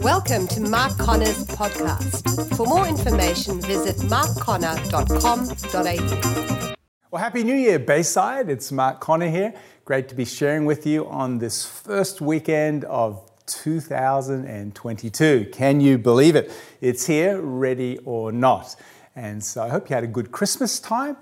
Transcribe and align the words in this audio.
Welcome 0.00 0.46
to 0.48 0.60
Mark 0.60 0.96
Connor's 0.98 1.44
podcast. 1.46 2.56
For 2.56 2.66
more 2.66 2.86
information, 2.86 3.60
visit 3.60 3.96
markconnor.com.au. 4.08 6.74
Well, 7.10 7.22
Happy 7.22 7.42
New 7.42 7.54
Year, 7.54 7.78
Bayside. 7.78 8.48
It's 8.48 8.70
Mark 8.70 9.00
Connor 9.00 9.30
here. 9.30 9.54
Great 9.84 10.08
to 10.10 10.14
be 10.14 10.24
sharing 10.24 10.64
with 10.64 10.86
you 10.86 11.08
on 11.08 11.38
this 11.38 11.66
first 11.66 12.20
weekend 12.20 12.84
of 12.84 13.28
2022. 13.46 15.48
Can 15.52 15.80
you 15.80 15.98
believe 15.98 16.36
it? 16.36 16.52
It's 16.80 17.06
here, 17.06 17.40
ready 17.40 17.98
or 18.04 18.30
not. 18.32 18.76
And 19.14 19.42
so 19.42 19.62
I 19.62 19.68
hope 19.68 19.88
you 19.90 19.94
had 19.94 20.04
a 20.04 20.08
good 20.08 20.30
Christmas 20.30 20.78
time, 20.78 21.16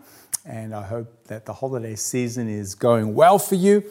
and 0.45 0.75
I 0.75 0.82
hope 0.82 1.27
that 1.29 1.46
the 1.46 1.52
holiday 1.55 1.95
season 1.95 2.48
is 2.48 2.75
going 2.75 3.14
well 3.14 3.39
for 3.39 3.55
you 3.55 3.84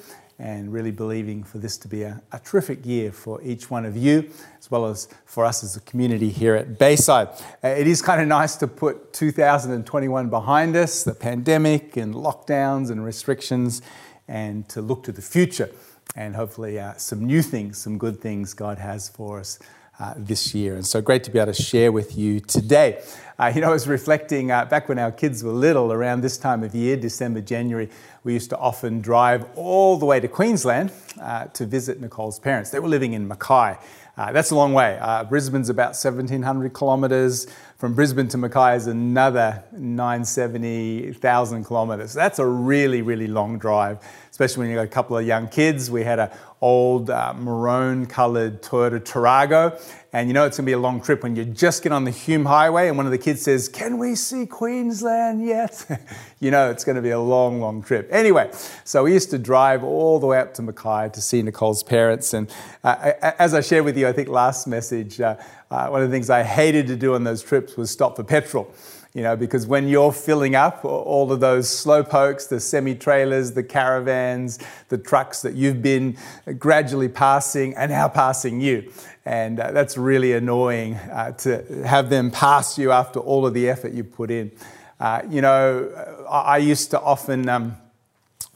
and 0.44 0.74
really 0.74 0.92
believing 0.92 1.42
for 1.42 1.58
this 1.58 1.78
to 1.78 1.88
be 1.88 2.04
a, 2.04 2.22
a, 2.34 2.40
terrific 2.40 2.86
year 2.86 3.14
for 3.14 3.42
each 3.44 3.72
one 3.72 3.86
of 3.86 3.96
you, 3.96 4.30
as 4.60 4.70
well 4.70 4.86
as 4.86 5.08
for 5.24 5.46
us 5.46 5.64
as 5.64 5.78
a 5.78 5.80
community 5.80 6.30
here 6.30 6.54
at 6.54 6.78
Bayside. 6.78 7.30
Uh, 7.64 7.70
it 7.70 7.88
is 7.88 8.02
kind 8.02 8.22
of 8.22 8.28
nice 8.28 8.58
to 8.58 8.68
put 8.68 9.14
2021 9.14 10.30
behind 10.30 10.76
us, 10.76 11.06
the 11.06 11.14
pandemic 11.14 11.96
and 11.96 12.14
lockdowns 12.14 12.92
and 12.92 13.06
restrictions, 13.06 13.82
and 14.28 14.68
to 14.68 14.82
look 14.82 15.04
to 15.04 15.14
the 15.14 15.22
future 15.22 15.70
and 16.14 16.36
hopefully 16.36 16.78
uh, 16.78 16.92
some 16.98 17.24
new 17.24 17.42
things, 17.42 17.78
some 17.78 17.98
good 17.98 18.20
things 18.20 18.54
God 18.54 18.80
has 18.80 19.08
for 19.08 19.40
us 19.40 19.60
uh, 20.00 20.14
this 20.18 20.54
year. 20.54 20.76
And 20.76 20.86
so 20.86 21.02
great 21.02 21.24
to 21.26 21.32
be 21.32 21.40
able 21.40 21.54
to 21.54 21.62
share 21.62 21.92
with 21.92 22.18
you 22.18 22.40
today. 22.40 23.02
Uh, 23.40 23.52
you 23.54 23.62
know, 23.62 23.70
I 23.70 23.74
was 23.74 23.88
reflecting 23.88 24.52
uh, 24.52 24.66
back 24.66 24.88
when 24.88 25.00
our 25.00 25.12
kids 25.12 25.44
were 25.44 25.52
little, 25.52 25.92
around 25.92 26.22
this 26.22 26.38
time 26.38 26.64
of 26.64 26.76
year, 26.76 26.96
December, 26.96 27.42
January, 27.42 27.90
we 28.24 28.34
used 28.34 28.50
to 28.52 28.58
often 28.58 29.02
drive 29.02 29.46
all 29.56 29.98
the 29.98 30.06
way 30.06 30.20
to 30.20 30.28
Queensland 30.28 30.92
uh, 31.20 31.46
to 31.46 31.66
visit 31.66 32.00
Nicole's 32.00 32.40
parents. 32.40 32.70
They 32.70 32.80
were 32.80 32.88
living 32.88 33.14
in 33.14 33.28
Mackay. 33.28 33.78
Uh, 34.16 34.32
that's 34.32 34.52
a 34.52 34.56
long 34.56 34.74
way. 34.74 35.00
Uh, 35.02 35.24
Brisbane's 35.24 35.70
about 35.70 35.96
1,700 35.96 36.76
kilometres. 36.76 37.48
From 37.78 37.96
Brisbane 37.96 38.28
to 38.28 38.38
Mackay 38.38 38.76
is 38.76 38.86
another 38.86 39.64
970,000 39.72 41.66
kilometres. 41.66 42.14
That's 42.14 42.38
a 42.38 42.46
really, 42.46 43.02
really 43.02 43.26
long 43.26 43.58
drive, 43.58 43.98
especially 44.30 44.62
when 44.62 44.70
you've 44.70 44.78
got 44.78 44.86
a 44.86 44.88
couple 44.88 45.18
of 45.18 45.26
young 45.26 45.48
kids. 45.48 45.90
We 45.90 46.04
had 46.04 46.20
an 46.20 46.30
old 46.62 47.10
uh, 47.10 47.34
maroon 47.36 48.06
coloured 48.06 48.62
Toyota 48.62 49.00
Tarago, 49.00 49.82
and 50.14 50.30
you 50.30 50.34
know 50.34 50.46
it's 50.46 50.58
going 50.58 50.66
to 50.66 50.70
be 50.70 50.74
a 50.74 50.80
long 50.80 51.02
trip 51.02 51.24
when 51.24 51.36
you 51.36 51.44
just 51.44 51.82
get 51.82 51.92
on 51.92 52.04
the 52.04 52.12
Hume 52.12 52.46
Highway 52.46 52.88
and 52.88 52.96
one 52.96 53.08
of 53.08 53.12
the 53.12 53.18
kids 53.18 53.42
says, 53.42 53.68
Can 53.68 53.98
we 53.98 54.14
see 54.14 54.46
Queensland 54.46 55.44
yet? 55.44 55.86
you 56.40 56.52
know 56.52 56.70
it's 56.70 56.84
going 56.84 56.96
to 56.96 57.02
be 57.02 57.10
a 57.10 57.20
long, 57.20 57.60
long 57.60 57.82
trip. 57.82 58.08
Anyway, 58.12 58.52
so 58.84 59.04
we 59.04 59.14
used 59.14 59.32
to 59.32 59.40
drive 59.40 59.84
all 59.84 60.20
the 60.20 60.28
way 60.28 60.40
up 60.40 60.54
to 60.54 60.62
Mackay 60.62 61.10
to 61.14 61.22
see 61.22 61.42
Nicole's 61.42 61.82
parents. 61.82 62.34
And 62.34 62.50
uh, 62.84 63.14
as 63.40 63.56
I 63.56 63.62
shared 63.62 63.86
with 63.86 63.98
you, 63.98 64.08
I 64.08 64.14
think 64.14 64.30
last 64.30 64.68
message, 64.68 65.20
uh, 65.20 65.36
uh, 65.72 65.88
one 65.88 66.04
of 66.04 66.10
the 66.10 66.16
things 66.16 66.30
I 66.30 66.44
hated 66.44 66.86
to 66.88 66.96
do 66.96 67.16
on 67.16 67.24
those 67.24 67.42
trips 67.42 67.76
was 67.76 67.90
stop 67.90 68.16
for 68.16 68.24
petrol 68.24 68.74
you 69.14 69.22
know, 69.22 69.36
because 69.36 69.68
when 69.68 69.88
you're 69.88 70.12
filling 70.12 70.56
up 70.56 70.84
all 70.84 71.32
of 71.32 71.40
those 71.40 71.70
slow 71.70 72.04
pokes, 72.04 72.48
the 72.48 72.60
semi 72.60 72.96
trailers, 72.96 73.52
the 73.52 73.64
caravans, 73.64 74.58
the 74.90 74.98
trucks 74.98 75.44
that 75.44 75.54
you've 75.54 75.84
been 75.84 76.18
gradually 76.58 77.10
passing 77.10 77.76
and 77.76 77.92
now 77.92 78.08
passing 78.08 78.60
you. 78.60 78.92
And 79.24 79.60
uh, 79.60 79.72
that's 79.72 79.98
really 79.98 80.34
annoying 80.34 80.96
uh, 80.96 81.34
to 81.34 81.86
have 81.86 82.10
them 82.10 82.32
pass 82.32 82.78
you 82.80 82.92
after 82.92 83.20
all 83.20 83.46
of 83.46 83.54
the 83.54 83.70
effort 83.70 83.94
you 83.94 84.04
put 84.04 84.32
in. 84.32 84.52
Uh, 85.00 85.22
you 85.30 85.42
know, 85.42 85.92
I 86.30 86.58
used 86.58 86.92
to 86.92 87.00
often. 87.00 87.48
Um, 87.50 87.78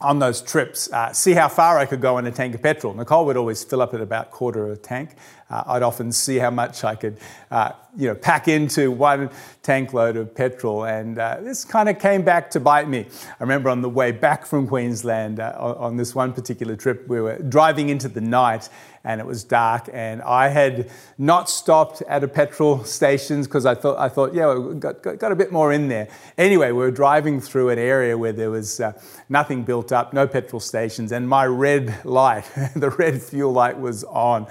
on 0.00 0.20
those 0.20 0.40
trips, 0.40 0.88
uh, 0.92 1.12
see 1.12 1.32
how 1.32 1.48
far 1.48 1.76
I 1.76 1.84
could 1.84 2.00
go 2.00 2.18
in 2.18 2.26
a 2.26 2.30
tank 2.30 2.54
of 2.54 2.62
petrol. 2.62 2.94
Nicole 2.94 3.26
would 3.26 3.36
always 3.36 3.64
fill 3.64 3.82
up 3.82 3.94
at 3.94 4.00
about 4.00 4.30
quarter 4.30 4.64
of 4.64 4.70
a 4.70 4.76
tank. 4.76 5.16
Uh, 5.50 5.62
I'd 5.66 5.82
often 5.82 6.12
see 6.12 6.36
how 6.36 6.50
much 6.50 6.84
I 6.84 6.94
could, 6.94 7.16
uh, 7.50 7.72
you 7.96 8.08
know, 8.08 8.14
pack 8.14 8.48
into 8.48 8.90
one 8.90 9.30
tank 9.62 9.94
load 9.94 10.16
of 10.16 10.34
petrol, 10.34 10.84
and 10.84 11.18
uh, 11.18 11.38
this 11.40 11.64
kind 11.64 11.88
of 11.88 11.98
came 11.98 12.22
back 12.22 12.50
to 12.50 12.60
bite 12.60 12.86
me. 12.86 13.06
I 13.40 13.42
remember 13.42 13.70
on 13.70 13.80
the 13.80 13.88
way 13.88 14.12
back 14.12 14.44
from 14.44 14.68
Queensland 14.68 15.40
uh, 15.40 15.54
on, 15.58 15.76
on 15.76 15.96
this 15.96 16.14
one 16.14 16.34
particular 16.34 16.76
trip, 16.76 17.08
we 17.08 17.22
were 17.22 17.38
driving 17.38 17.88
into 17.88 18.08
the 18.08 18.20
night, 18.20 18.68
and 19.04 19.22
it 19.22 19.26
was 19.26 19.42
dark, 19.42 19.88
and 19.90 20.20
I 20.20 20.48
had 20.48 20.90
not 21.16 21.48
stopped 21.48 22.02
at 22.02 22.22
a 22.22 22.28
petrol 22.28 22.84
station 22.84 23.42
because 23.42 23.64
I 23.64 23.74
thought, 23.74 23.98
I 23.98 24.10
thought, 24.10 24.34
yeah, 24.34 24.54
got, 24.78 25.02
got, 25.02 25.18
got, 25.18 25.32
a 25.32 25.36
bit 25.36 25.50
more 25.50 25.72
in 25.72 25.88
there. 25.88 26.08
Anyway, 26.36 26.72
we 26.72 26.78
were 26.78 26.90
driving 26.90 27.40
through 27.40 27.70
an 27.70 27.78
area 27.78 28.18
where 28.18 28.32
there 28.32 28.50
was 28.50 28.80
uh, 28.80 28.92
nothing 29.30 29.64
built 29.64 29.92
up, 29.92 30.12
no 30.12 30.26
petrol 30.26 30.60
stations, 30.60 31.10
and 31.10 31.26
my 31.26 31.46
red 31.46 32.04
light, 32.04 32.44
the 32.76 32.90
red 32.90 33.22
fuel 33.22 33.52
light 33.52 33.78
was 33.78 34.04
on. 34.04 34.46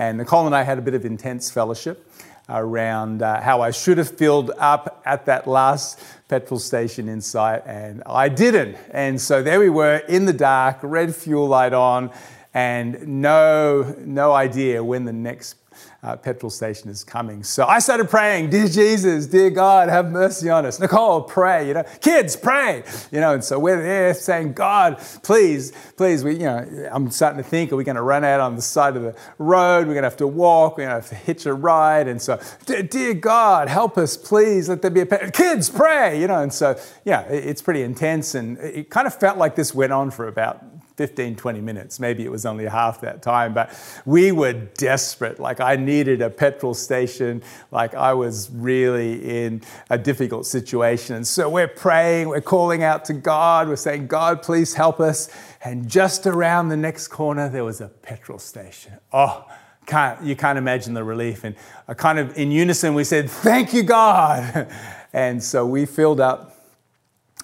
And 0.00 0.16
Nicole 0.16 0.46
and 0.46 0.56
I 0.56 0.62
had 0.62 0.78
a 0.78 0.80
bit 0.80 0.94
of 0.94 1.04
intense 1.04 1.50
fellowship 1.50 2.10
around 2.48 3.20
uh, 3.20 3.38
how 3.42 3.60
I 3.60 3.70
should 3.70 3.98
have 3.98 4.08
filled 4.08 4.50
up 4.56 5.02
at 5.04 5.26
that 5.26 5.46
last 5.46 6.00
petrol 6.26 6.58
station 6.58 7.06
in 7.06 7.20
sight, 7.20 7.64
and 7.66 8.02
I 8.06 8.30
didn't. 8.30 8.78
And 8.92 9.20
so 9.20 9.42
there 9.42 9.60
we 9.60 9.68
were 9.68 9.96
in 9.96 10.24
the 10.24 10.32
dark, 10.32 10.78
red 10.80 11.14
fuel 11.14 11.48
light 11.48 11.74
on, 11.74 12.12
and 12.54 13.20
no, 13.20 13.94
no 13.98 14.32
idea 14.32 14.82
when 14.82 15.04
the 15.04 15.12
next 15.12 15.59
uh, 16.02 16.16
petrol 16.16 16.48
station 16.48 16.88
is 16.88 17.04
coming. 17.04 17.44
So 17.44 17.66
I 17.66 17.78
started 17.78 18.08
praying, 18.08 18.50
Dear 18.50 18.68
Jesus, 18.68 19.26
dear 19.26 19.50
God, 19.50 19.90
have 19.90 20.10
mercy 20.10 20.48
on 20.48 20.64
us. 20.64 20.80
Nicole, 20.80 21.22
pray, 21.22 21.68
you 21.68 21.74
know, 21.74 21.84
kids, 22.00 22.36
pray, 22.36 22.82
you 23.12 23.20
know, 23.20 23.34
and 23.34 23.44
so 23.44 23.58
we're 23.58 23.82
there 23.82 24.14
saying, 24.14 24.54
God, 24.54 24.98
please, 25.22 25.72
please, 25.96 26.24
we, 26.24 26.34
you 26.34 26.44
know, 26.46 26.88
I'm 26.90 27.10
starting 27.10 27.42
to 27.42 27.48
think, 27.48 27.70
are 27.72 27.76
we 27.76 27.84
going 27.84 27.96
to 27.96 28.02
run 28.02 28.24
out 28.24 28.40
on 28.40 28.56
the 28.56 28.62
side 28.62 28.96
of 28.96 29.02
the 29.02 29.14
road? 29.38 29.86
We're 29.86 29.94
going 29.94 30.02
to 30.02 30.08
have 30.08 30.16
to 30.18 30.26
walk, 30.26 30.78
we're 30.78 30.84
going 30.84 31.02
to 31.02 31.08
have 31.08 31.08
to 31.10 31.14
hitch 31.14 31.44
a 31.44 31.52
ride. 31.52 32.08
And 32.08 32.20
so, 32.20 32.40
dear 32.64 33.12
God, 33.12 33.68
help 33.68 33.98
us, 33.98 34.16
please, 34.16 34.70
let 34.70 34.80
there 34.80 34.90
be 34.90 35.00
a, 35.00 35.06
pe-. 35.06 35.30
kids, 35.32 35.68
pray, 35.68 36.18
you 36.18 36.26
know, 36.26 36.42
and 36.42 36.52
so, 36.52 36.80
yeah, 37.04 37.22
it's 37.22 37.60
pretty 37.60 37.82
intense. 37.82 38.34
And 38.34 38.56
it 38.58 38.88
kind 38.88 39.06
of 39.06 39.14
felt 39.14 39.36
like 39.36 39.54
this 39.54 39.74
went 39.74 39.92
on 39.92 40.10
for 40.10 40.26
about 40.26 40.64
15, 40.96 41.36
20 41.36 41.60
minutes. 41.60 42.00
Maybe 42.00 42.24
it 42.24 42.30
was 42.30 42.44
only 42.44 42.66
half 42.66 43.00
that 43.00 43.22
time, 43.22 43.54
but 43.54 43.72
we 44.04 44.32
were 44.32 44.52
desperate. 44.52 45.40
Like 45.40 45.60
I 45.60 45.76
needed 45.76 46.20
a 46.20 46.30
petrol 46.30 46.74
station. 46.74 47.42
Like 47.70 47.94
I 47.94 48.14
was 48.14 48.50
really 48.50 49.44
in 49.44 49.62
a 49.88 49.98
difficult 49.98 50.46
situation. 50.46 51.16
And 51.16 51.26
so 51.26 51.48
we're 51.48 51.68
praying, 51.68 52.28
we're 52.28 52.40
calling 52.40 52.82
out 52.82 53.04
to 53.06 53.14
God, 53.14 53.68
we're 53.68 53.76
saying, 53.76 54.08
God, 54.08 54.42
please 54.42 54.74
help 54.74 55.00
us. 55.00 55.30
And 55.62 55.88
just 55.88 56.26
around 56.26 56.68
the 56.68 56.76
next 56.76 57.08
corner, 57.08 57.48
there 57.48 57.64
was 57.64 57.80
a 57.80 57.88
petrol 57.88 58.38
station. 58.38 58.94
Oh, 59.12 59.46
can't, 59.86 60.22
you 60.22 60.36
can't 60.36 60.58
imagine 60.58 60.94
the 60.94 61.04
relief. 61.04 61.44
And 61.44 61.56
kind 61.96 62.18
of 62.18 62.36
in 62.38 62.50
unison, 62.50 62.94
we 62.94 63.04
said, 63.04 63.28
Thank 63.30 63.72
you, 63.72 63.82
God. 63.82 64.68
And 65.12 65.42
so 65.42 65.66
we 65.66 65.86
filled 65.86 66.20
up 66.20 66.49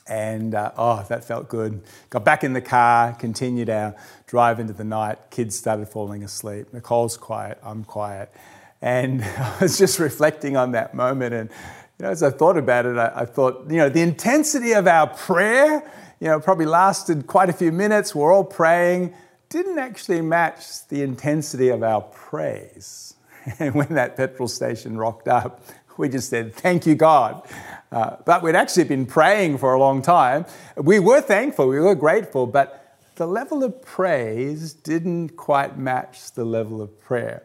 and 0.09 0.55
uh, 0.55 0.73
oh, 0.77 1.05
that 1.09 1.25
felt 1.25 1.49
good. 1.49 1.83
Got 2.11 2.25
back 2.25 2.45
in 2.45 2.53
the 2.53 2.61
car, 2.61 3.15
continued 3.15 3.69
our 3.69 3.97
drive 4.27 4.61
into 4.61 4.73
the 4.73 4.85
night. 4.85 5.19
Kids 5.31 5.57
started 5.57 5.89
falling 5.89 6.23
asleep. 6.23 6.73
Nicole's 6.73 7.17
quiet, 7.17 7.59
I'm 7.63 7.85
quiet. 7.85 8.33
And 8.81 9.23
I 9.25 9.57
was 9.61 9.79
just 9.79 9.99
reflecting 9.99 10.57
on 10.57 10.73
that 10.73 10.95
moment. 10.95 11.35
And 11.35 11.51
you 11.99 12.05
know, 12.05 12.11
as 12.11 12.23
I 12.23 12.31
thought 12.31 12.57
about 12.57 12.87
it, 12.87 12.97
I, 12.97 13.13
I 13.15 13.25
thought, 13.25 13.67
you 13.69 13.77
know, 13.77 13.89
the 13.89 14.03
intensity 14.03 14.73
of 14.73 14.87
our 14.87 15.07
prayer, 15.07 15.83
you 16.21 16.29
know, 16.29 16.39
probably 16.41 16.67
lasted 16.67 17.27
quite 17.27 17.49
a 17.49 17.55
few 17.55 17.73
minutes. 17.73 18.15
We're 18.15 18.33
all 18.33 18.45
praying, 18.45 19.15
didn't 19.49 19.79
actually 19.79 20.21
match 20.21 20.87
the 20.89 21.03
intensity 21.03 21.69
of 21.69 21.83
our 21.83 22.03
praise. 22.03 23.15
And 23.59 23.75
when 23.77 23.89
that 23.95 24.17
petrol 24.17 24.49
station 24.49 24.99
rocked 24.99 25.29
up, 25.29 25.63
we 25.97 26.09
just 26.09 26.29
said, 26.29 26.55
Thank 26.55 26.87
you, 26.87 26.95
God. 26.95 27.47
Uh, 27.93 28.17
but 28.25 28.43
we'd 28.43 28.57
actually 28.57 28.85
been 28.85 29.07
praying 29.07 29.59
for 29.59 29.75
a 29.75 29.79
long 29.79 30.03
time. 30.03 30.45
We 30.77 30.99
were 30.99 31.21
thankful, 31.21 31.69
we 31.69 31.79
were 31.79 31.95
grateful, 31.95 32.47
but 32.47 32.99
the 33.17 33.27
level 33.27 33.65
of 33.65 33.81
praise 33.83 34.75
didn't 34.75 35.31
quite 35.31 35.79
match 35.79 36.33
the 36.33 36.45
level 36.45 36.83
of 36.83 37.01
prayer. 37.01 37.45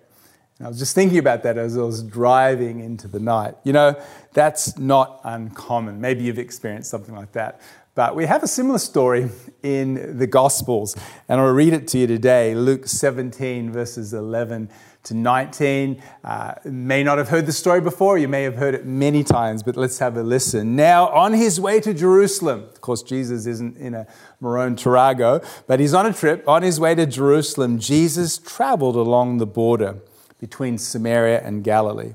And 0.57 0.67
I 0.67 0.69
was 0.69 0.79
just 0.79 0.93
thinking 0.93 1.17
about 1.17 1.43
that 1.43 1.57
as 1.57 1.77
I 1.77 1.81
was 1.81 2.03
driving 2.03 2.81
into 2.81 3.07
the 3.07 3.19
night. 3.19 3.55
You 3.63 3.73
know, 3.73 3.99
that's 4.33 4.77
not 4.77 5.21
uncommon. 5.23 6.01
Maybe 6.01 6.23
you've 6.23 6.39
experienced 6.39 6.89
something 6.89 7.15
like 7.15 7.31
that. 7.31 7.61
But 7.93 8.15
we 8.15 8.25
have 8.25 8.43
a 8.43 8.47
similar 8.47 8.79
story 8.79 9.29
in 9.63 10.17
the 10.17 10.27
Gospels, 10.27 10.95
and 11.27 11.41
I'll 11.41 11.47
read 11.47 11.73
it 11.73 11.87
to 11.89 11.97
you 11.97 12.07
today 12.07 12.55
Luke 12.55 12.87
17, 12.87 13.71
verses 13.71 14.13
11 14.13 14.69
to 15.03 15.13
19. 15.13 16.01
Uh, 16.23 16.53
may 16.65 17.03
not 17.03 17.17
have 17.17 17.29
heard 17.29 17.45
the 17.45 17.51
story 17.51 17.81
before, 17.81 18.17
you 18.17 18.27
may 18.27 18.43
have 18.43 18.55
heard 18.55 18.75
it 18.75 18.85
many 18.85 19.23
times, 19.23 19.63
but 19.63 19.75
let's 19.75 19.99
have 19.99 20.17
a 20.17 20.23
listen. 20.23 20.75
Now, 20.75 21.07
on 21.09 21.33
his 21.33 21.59
way 21.59 21.79
to 21.79 21.93
Jerusalem, 21.93 22.65
of 22.71 22.81
course, 22.81 23.01
Jesus 23.01 23.45
isn't 23.45 23.77
in 23.77 23.93
a 23.93 24.07
maroon 24.39 24.75
Tarago, 24.75 25.43
but 25.67 25.79
he's 25.79 25.93
on 25.93 26.05
a 26.05 26.13
trip. 26.13 26.47
On 26.47 26.61
his 26.61 26.79
way 26.79 26.95
to 26.95 27.05
Jerusalem, 27.05 27.79
Jesus 27.79 28.37
traveled 28.37 28.95
along 28.95 29.37
the 29.37 29.47
border 29.47 29.97
between 30.39 30.77
Samaria 30.77 31.41
and 31.41 31.63
Galilee. 31.63 32.13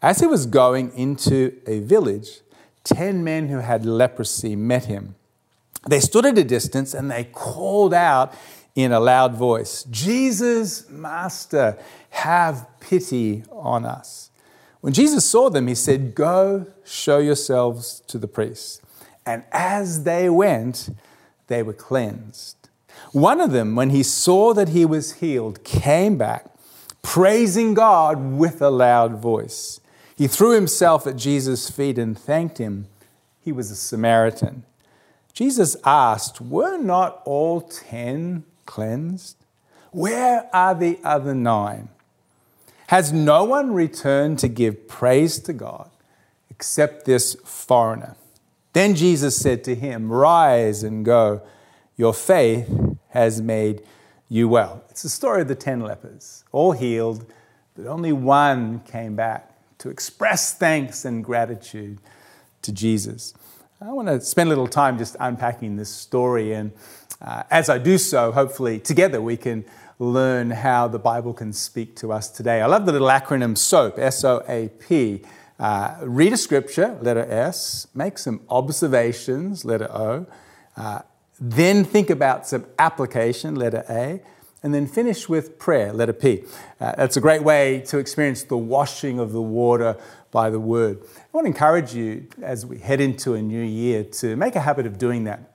As 0.00 0.20
he 0.20 0.26
was 0.26 0.46
going 0.46 0.92
into 0.96 1.58
a 1.66 1.80
village, 1.80 2.40
ten 2.84 3.24
men 3.24 3.48
who 3.48 3.58
had 3.58 3.86
leprosy 3.86 4.54
met 4.54 4.84
him. 4.84 5.14
They 5.88 6.00
stood 6.00 6.26
at 6.26 6.38
a 6.38 6.44
distance 6.44 6.94
and 6.94 7.10
they 7.10 7.24
called 7.24 7.92
out 7.92 8.34
in 8.74 8.92
a 8.92 9.00
loud 9.00 9.34
voice, 9.34 9.84
Jesus, 9.84 10.88
Master, 10.88 11.78
have 12.10 12.66
pity 12.80 13.44
on 13.50 13.84
us. 13.84 14.30
When 14.80 14.92
Jesus 14.92 15.24
saw 15.24 15.48
them, 15.48 15.68
he 15.68 15.74
said, 15.74 16.14
Go 16.14 16.66
show 16.84 17.18
yourselves 17.18 18.02
to 18.08 18.18
the 18.18 18.28
priests. 18.28 18.80
And 19.24 19.44
as 19.52 20.04
they 20.04 20.28
went, 20.28 20.90
they 21.46 21.62
were 21.62 21.72
cleansed. 21.72 22.68
One 23.12 23.40
of 23.40 23.52
them, 23.52 23.76
when 23.76 23.90
he 23.90 24.02
saw 24.02 24.52
that 24.54 24.70
he 24.70 24.84
was 24.84 25.14
healed, 25.14 25.64
came 25.64 26.18
back, 26.18 26.46
praising 27.02 27.74
God 27.74 28.18
with 28.36 28.60
a 28.60 28.70
loud 28.70 29.20
voice. 29.20 29.80
He 30.16 30.26
threw 30.26 30.50
himself 30.54 31.06
at 31.06 31.16
Jesus' 31.16 31.70
feet 31.70 31.98
and 31.98 32.18
thanked 32.18 32.58
him. 32.58 32.86
He 33.40 33.52
was 33.52 33.70
a 33.70 33.76
Samaritan. 33.76 34.64
Jesus 35.32 35.76
asked, 35.84 36.40
Were 36.40 36.76
not 36.76 37.22
all 37.24 37.60
ten 37.60 38.44
cleansed? 38.66 39.36
Where 39.90 40.48
are 40.52 40.74
the 40.74 40.98
other 41.04 41.34
nine? 41.34 41.88
Has 42.88 43.12
no 43.12 43.44
one 43.44 43.72
returned 43.72 44.38
to 44.40 44.48
give 44.48 44.88
praise 44.88 45.38
to 45.40 45.52
God 45.52 45.90
except 46.50 47.04
this 47.04 47.34
foreigner? 47.44 48.16
Then 48.72 48.94
Jesus 48.94 49.36
said 49.36 49.64
to 49.64 49.74
him, 49.74 50.12
Rise 50.12 50.82
and 50.82 51.04
go. 51.04 51.42
Your 51.96 52.12
faith 52.12 52.68
has 53.10 53.40
made 53.40 53.82
you 54.28 54.48
well. 54.48 54.82
It's 54.90 55.02
the 55.02 55.08
story 55.08 55.42
of 55.42 55.48
the 55.48 55.54
ten 55.54 55.80
lepers, 55.80 56.44
all 56.50 56.72
healed, 56.72 57.24
but 57.76 57.86
only 57.86 58.12
one 58.12 58.80
came 58.80 59.14
back 59.14 59.52
to 59.78 59.90
express 59.90 60.52
thanks 60.52 61.04
and 61.04 61.24
gratitude 61.24 61.98
to 62.62 62.72
Jesus. 62.72 63.34
I 63.80 63.92
want 63.92 64.08
to 64.08 64.20
spend 64.20 64.48
a 64.48 64.50
little 64.50 64.66
time 64.66 64.98
just 64.98 65.16
unpacking 65.20 65.76
this 65.76 65.90
story, 65.90 66.52
and 66.52 66.72
uh, 67.24 67.42
as 67.50 67.68
I 67.68 67.78
do 67.78 67.98
so, 67.98 68.30
hopefully 68.32 68.78
together 68.78 69.20
we 69.20 69.36
can 69.36 69.64
learn 69.98 70.50
how 70.50 70.88
the 70.88 70.98
Bible 70.98 71.32
can 71.32 71.52
speak 71.52 71.96
to 71.96 72.12
us 72.12 72.28
today. 72.28 72.60
I 72.60 72.66
love 72.66 72.84
the 72.84 72.92
little 72.92 73.08
acronym 73.08 73.56
SOAP, 73.56 73.98
S 73.98 74.24
O 74.24 74.42
A 74.48 74.68
P. 74.68 75.22
Uh, 75.58 75.96
read 76.02 76.32
a 76.32 76.36
scripture, 76.36 76.98
letter 77.00 77.24
S, 77.30 77.86
make 77.94 78.18
some 78.18 78.40
observations, 78.50 79.64
letter 79.64 79.88
O, 79.90 80.26
uh, 80.76 80.98
then 81.40 81.84
think 81.84 82.10
about 82.10 82.46
some 82.46 82.66
application, 82.78 83.54
letter 83.54 83.84
A, 83.88 84.20
and 84.64 84.74
then 84.74 84.86
finish 84.88 85.28
with 85.28 85.56
prayer, 85.58 85.92
letter 85.92 86.12
P. 86.12 86.42
Uh, 86.80 86.94
that's 86.96 87.16
a 87.16 87.20
great 87.20 87.44
way 87.44 87.80
to 87.86 87.98
experience 87.98 88.42
the 88.42 88.56
washing 88.56 89.20
of 89.20 89.30
the 89.30 89.40
water 89.40 89.96
by 90.32 90.50
the 90.50 90.58
word. 90.58 90.98
I 91.02 91.22
want 91.32 91.44
to 91.44 91.48
encourage 91.48 91.94
you 91.94 92.26
as 92.42 92.66
we 92.66 92.78
head 92.78 93.00
into 93.00 93.34
a 93.34 93.40
new 93.40 93.62
year 93.62 94.02
to 94.02 94.34
make 94.34 94.56
a 94.56 94.60
habit 94.60 94.86
of 94.86 94.98
doing 94.98 95.24
that 95.24 95.53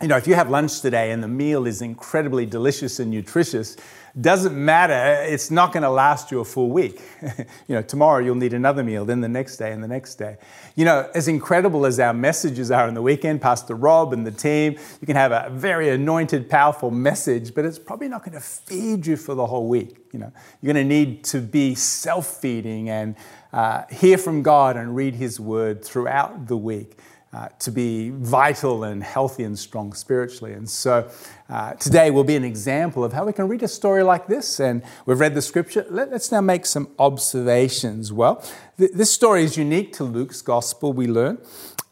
you 0.00 0.08
know, 0.08 0.16
if 0.16 0.26
you 0.26 0.34
have 0.34 0.48
lunch 0.48 0.80
today 0.80 1.10
and 1.10 1.22
the 1.22 1.28
meal 1.28 1.66
is 1.66 1.82
incredibly 1.82 2.46
delicious 2.46 3.00
and 3.00 3.10
nutritious, 3.10 3.76
doesn't 4.18 4.56
matter, 4.56 5.22
it's 5.22 5.50
not 5.50 5.72
going 5.72 5.82
to 5.82 5.90
last 5.90 6.30
you 6.30 6.40
a 6.40 6.44
full 6.44 6.70
week. 6.70 7.00
you 7.22 7.74
know, 7.74 7.82
tomorrow 7.82 8.18
you'll 8.24 8.34
need 8.34 8.54
another 8.54 8.82
meal, 8.82 9.04
then 9.04 9.20
the 9.20 9.28
next 9.28 9.58
day 9.58 9.72
and 9.72 9.84
the 9.84 9.88
next 9.88 10.16
day. 10.16 10.36
You 10.74 10.84
know, 10.84 11.08
as 11.14 11.28
incredible 11.28 11.86
as 11.86 12.00
our 12.00 12.14
messages 12.14 12.70
are 12.70 12.88
on 12.88 12.94
the 12.94 13.02
weekend, 13.02 13.40
Pastor 13.40 13.74
Rob 13.74 14.12
and 14.12 14.26
the 14.26 14.32
team, 14.32 14.76
you 15.00 15.06
can 15.06 15.16
have 15.16 15.32
a 15.32 15.50
very 15.50 15.90
anointed, 15.90 16.48
powerful 16.48 16.90
message, 16.90 17.54
but 17.54 17.64
it's 17.64 17.78
probably 17.78 18.08
not 18.08 18.24
going 18.24 18.34
to 18.34 18.40
feed 18.40 19.06
you 19.06 19.16
for 19.16 19.34
the 19.34 19.46
whole 19.46 19.68
week. 19.68 19.98
You 20.12 20.20
know, 20.20 20.32
you're 20.60 20.72
going 20.72 20.88
to 20.88 20.88
need 20.88 21.22
to 21.24 21.40
be 21.40 21.74
self-feeding 21.74 22.88
and 22.88 23.14
uh, 23.52 23.84
hear 23.90 24.18
from 24.18 24.42
God 24.42 24.76
and 24.76 24.96
read 24.96 25.14
His 25.14 25.38
Word 25.38 25.84
throughout 25.84 26.46
the 26.46 26.56
week 26.56 26.98
uh, 27.32 27.48
to 27.60 27.70
be 27.70 28.10
vital 28.10 28.82
and 28.82 29.02
healthy 29.02 29.44
and 29.44 29.56
strong 29.56 29.92
spiritually. 29.92 30.52
And 30.52 30.68
so 30.68 31.08
uh, 31.48 31.74
today 31.74 32.10
will 32.10 32.24
be 32.24 32.34
an 32.34 32.44
example 32.44 33.04
of 33.04 33.12
how 33.12 33.24
we 33.24 33.32
can 33.32 33.46
read 33.46 33.62
a 33.62 33.68
story 33.68 34.02
like 34.02 34.26
this. 34.26 34.58
And 34.58 34.82
we've 35.06 35.20
read 35.20 35.34
the 35.34 35.42
scripture. 35.42 35.86
Let, 35.88 36.12
us 36.12 36.32
now 36.32 36.40
make 36.40 36.66
some 36.66 36.88
observations. 36.98 38.12
Well, 38.12 38.44
th- 38.78 38.90
this 38.92 39.12
story 39.12 39.44
is 39.44 39.56
unique 39.56 39.92
to 39.94 40.04
Luke's 40.04 40.42
gospel, 40.42 40.92
we 40.92 41.06
learn. 41.06 41.38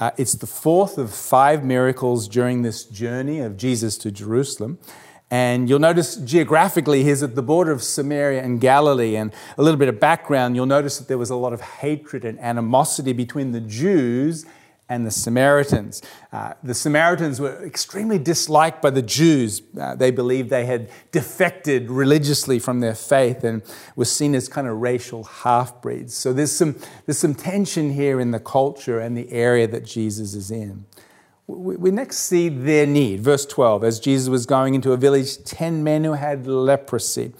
Uh, 0.00 0.10
it's 0.16 0.34
the 0.34 0.46
fourth 0.46 0.98
of 0.98 1.14
five 1.14 1.64
miracles 1.64 2.28
during 2.28 2.62
this 2.62 2.84
journey 2.84 3.40
of 3.40 3.56
Jesus 3.56 3.96
to 3.98 4.10
Jerusalem. 4.10 4.78
And 5.30 5.68
you'll 5.68 5.78
notice 5.78 6.16
geographically, 6.16 7.04
he's 7.04 7.22
at 7.22 7.34
the 7.34 7.42
border 7.42 7.70
of 7.70 7.82
Samaria 7.82 8.42
and 8.42 8.60
Galilee. 8.60 9.14
And 9.14 9.32
a 9.56 9.62
little 9.62 9.78
bit 9.78 9.88
of 9.88 10.00
background, 10.00 10.56
you'll 10.56 10.66
notice 10.66 10.98
that 10.98 11.06
there 11.06 11.18
was 11.18 11.30
a 11.30 11.36
lot 11.36 11.52
of 11.52 11.60
hatred 11.60 12.24
and 12.24 12.40
animosity 12.40 13.12
between 13.12 13.52
the 13.52 13.60
Jews 13.60 14.44
and 14.88 15.06
the 15.06 15.10
Samaritans. 15.10 16.02
Uh, 16.32 16.54
the 16.62 16.74
Samaritans 16.74 17.40
were 17.40 17.64
extremely 17.64 18.18
disliked 18.18 18.80
by 18.80 18.90
the 18.90 19.02
Jews. 19.02 19.62
Uh, 19.78 19.94
they 19.94 20.10
believed 20.10 20.50
they 20.50 20.66
had 20.66 20.90
defected 21.12 21.90
religiously 21.90 22.58
from 22.58 22.80
their 22.80 22.94
faith 22.94 23.44
and 23.44 23.62
were 23.96 24.04
seen 24.04 24.34
as 24.34 24.48
kind 24.48 24.66
of 24.66 24.78
racial 24.78 25.24
half 25.24 25.80
breeds. 25.82 26.14
So 26.14 26.32
there's 26.32 26.52
some, 26.52 26.76
there's 27.06 27.18
some 27.18 27.34
tension 27.34 27.92
here 27.92 28.18
in 28.20 28.30
the 28.30 28.40
culture 28.40 28.98
and 28.98 29.16
the 29.16 29.30
area 29.30 29.66
that 29.66 29.84
Jesus 29.84 30.34
is 30.34 30.50
in. 30.50 30.86
We, 31.46 31.76
we 31.76 31.90
next 31.90 32.18
see 32.18 32.48
their 32.48 32.86
need. 32.86 33.20
Verse 33.20 33.44
12 33.46 33.84
As 33.84 34.00
Jesus 34.00 34.28
was 34.28 34.46
going 34.46 34.74
into 34.74 34.92
a 34.92 34.96
village, 34.96 35.42
10 35.44 35.84
men 35.84 36.04
who 36.04 36.12
had 36.12 36.46
leprosy. 36.46 37.32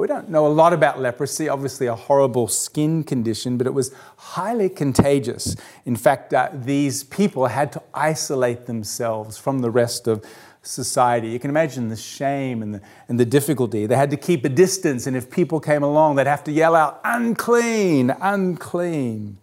We 0.00 0.06
don't 0.06 0.28
know 0.28 0.46
a 0.46 0.48
lot 0.48 0.72
about 0.72 1.00
leprosy, 1.00 1.48
obviously, 1.48 1.86
a 1.86 1.94
horrible 1.94 2.46
skin 2.48 3.02
condition, 3.04 3.58
but 3.58 3.66
it 3.66 3.74
was 3.74 3.92
highly 4.16 4.68
contagious. 4.68 5.56
In 5.84 5.96
fact, 5.96 6.32
uh, 6.32 6.50
these 6.52 7.04
people 7.04 7.46
had 7.46 7.72
to 7.72 7.82
isolate 7.92 8.66
themselves 8.66 9.36
from 9.36 9.60
the 9.60 9.70
rest 9.70 10.06
of 10.06 10.24
society. 10.62 11.28
You 11.28 11.38
can 11.38 11.50
imagine 11.50 11.88
the 11.88 11.96
shame 11.96 12.62
and 12.62 12.74
the, 12.74 12.82
and 13.08 13.18
the 13.18 13.24
difficulty. 13.24 13.86
They 13.86 13.96
had 13.96 14.10
to 14.10 14.16
keep 14.16 14.44
a 14.44 14.48
distance, 14.48 15.06
and 15.06 15.16
if 15.16 15.30
people 15.30 15.60
came 15.60 15.82
along, 15.82 16.16
they'd 16.16 16.26
have 16.26 16.44
to 16.44 16.52
yell 16.52 16.74
out, 16.74 17.00
unclean, 17.04 18.14
unclean. 18.20 19.38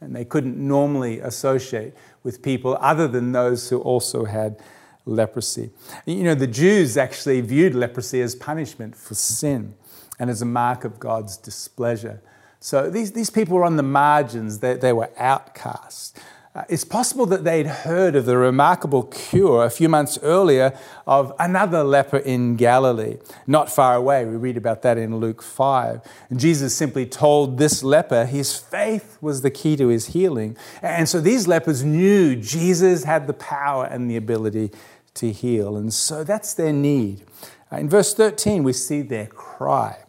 And 0.00 0.14
they 0.14 0.24
couldn't 0.24 0.56
normally 0.56 1.20
associate 1.20 1.94
with 2.22 2.42
people 2.42 2.76
other 2.80 3.06
than 3.06 3.32
those 3.32 3.68
who 3.68 3.80
also 3.80 4.24
had 4.24 4.60
leprosy. 5.06 5.70
You 6.06 6.24
know, 6.24 6.34
the 6.34 6.46
Jews 6.46 6.96
actually 6.96 7.40
viewed 7.42 7.74
leprosy 7.74 8.20
as 8.22 8.34
punishment 8.34 8.96
for 8.96 9.14
sin 9.14 9.74
and 10.18 10.30
as 10.30 10.42
a 10.42 10.46
mark 10.46 10.84
of 10.84 10.98
God's 10.98 11.36
displeasure. 11.36 12.20
So 12.60 12.88
these, 12.88 13.12
these 13.12 13.30
people 13.30 13.56
were 13.56 13.64
on 13.64 13.76
the 13.76 13.82
margins, 13.82 14.60
they, 14.60 14.74
they 14.74 14.92
were 14.92 15.10
outcasts. 15.18 16.14
Uh, 16.56 16.62
it's 16.68 16.84
possible 16.84 17.26
that 17.26 17.42
they'd 17.42 17.66
heard 17.66 18.14
of 18.14 18.26
the 18.26 18.36
remarkable 18.36 19.02
cure 19.02 19.64
a 19.64 19.70
few 19.70 19.88
months 19.88 20.16
earlier 20.22 20.72
of 21.04 21.34
another 21.40 21.82
leper 21.82 22.18
in 22.18 22.54
Galilee, 22.54 23.16
not 23.48 23.68
far 23.68 23.96
away. 23.96 24.24
We 24.24 24.36
read 24.36 24.56
about 24.56 24.82
that 24.82 24.96
in 24.96 25.16
Luke 25.16 25.42
5. 25.42 26.00
And 26.30 26.38
Jesus 26.38 26.72
simply 26.76 27.06
told 27.06 27.58
this 27.58 27.82
leper 27.82 28.24
his 28.24 28.56
faith 28.56 29.18
was 29.20 29.42
the 29.42 29.50
key 29.50 29.76
to 29.76 29.88
his 29.88 30.06
healing. 30.06 30.56
And 30.80 31.08
so 31.08 31.20
these 31.20 31.48
lepers 31.48 31.82
knew 31.82 32.36
Jesus 32.36 33.02
had 33.02 33.26
the 33.26 33.32
power 33.32 33.86
and 33.86 34.08
the 34.08 34.16
ability 34.16 34.70
to 35.14 35.32
heal. 35.32 35.76
And 35.76 35.92
so 35.92 36.22
that's 36.22 36.54
their 36.54 36.72
need. 36.72 37.24
Uh, 37.72 37.78
in 37.78 37.88
verse 37.88 38.14
13, 38.14 38.62
we 38.62 38.72
see 38.72 39.02
their 39.02 39.26
cry. 39.26 40.03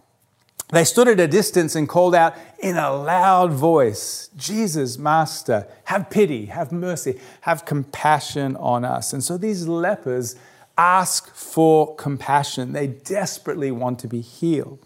They 0.75 0.83
stood 0.83 1.07
at 1.07 1.21
a 1.21 1.27
distance 1.29 1.73
and 1.73 1.87
called 1.87 2.13
out 2.13 2.35
in 2.59 2.75
a 2.75 2.93
loud 2.93 3.53
voice, 3.53 4.29
Jesus, 4.35 4.97
Master, 4.97 5.67
have 5.85 6.09
pity, 6.09 6.47
have 6.47 6.73
mercy, 6.73 7.17
have 7.41 7.63
compassion 7.63 8.57
on 8.57 8.83
us. 8.83 9.13
And 9.13 9.23
so 9.23 9.37
these 9.37 9.69
lepers 9.69 10.35
ask 10.77 11.33
for 11.33 11.95
compassion. 11.95 12.73
They 12.73 12.87
desperately 12.87 13.71
want 13.71 13.99
to 13.99 14.09
be 14.09 14.19
healed. 14.19 14.79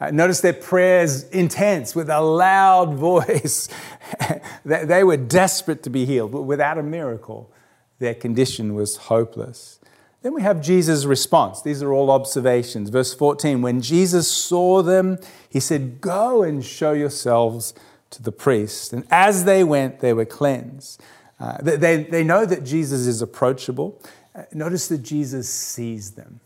Uh, 0.00 0.10
notice 0.12 0.40
their 0.40 0.54
prayers 0.54 1.24
intense 1.24 1.94
with 1.94 2.08
a 2.08 2.22
loud 2.22 2.94
voice. 2.94 3.68
they 4.64 5.04
were 5.04 5.18
desperate 5.18 5.82
to 5.82 5.90
be 5.90 6.06
healed, 6.06 6.32
but 6.32 6.44
without 6.44 6.78
a 6.78 6.82
miracle, 6.82 7.52
their 7.98 8.14
condition 8.14 8.74
was 8.74 8.96
hopeless. 8.96 9.78
Then 10.24 10.32
we 10.32 10.40
have 10.40 10.62
Jesus' 10.62 11.04
response. 11.04 11.60
These 11.60 11.82
are 11.82 11.92
all 11.92 12.10
observations. 12.10 12.88
Verse 12.88 13.12
14 13.12 13.60
When 13.60 13.82
Jesus 13.82 14.26
saw 14.26 14.80
them, 14.80 15.18
he 15.50 15.60
said, 15.60 16.00
Go 16.00 16.42
and 16.42 16.64
show 16.64 16.92
yourselves 16.92 17.74
to 18.08 18.22
the 18.22 18.32
priest. 18.32 18.94
And 18.94 19.06
as 19.10 19.44
they 19.44 19.62
went, 19.62 20.00
they 20.00 20.14
were 20.14 20.24
cleansed. 20.24 21.02
Uh, 21.38 21.58
they, 21.60 22.04
they 22.04 22.24
know 22.24 22.46
that 22.46 22.64
Jesus 22.64 23.06
is 23.06 23.20
approachable. 23.20 24.00
Uh, 24.34 24.44
notice 24.54 24.88
that 24.88 25.02
Jesus 25.02 25.46
sees 25.46 26.12
them. 26.12 26.40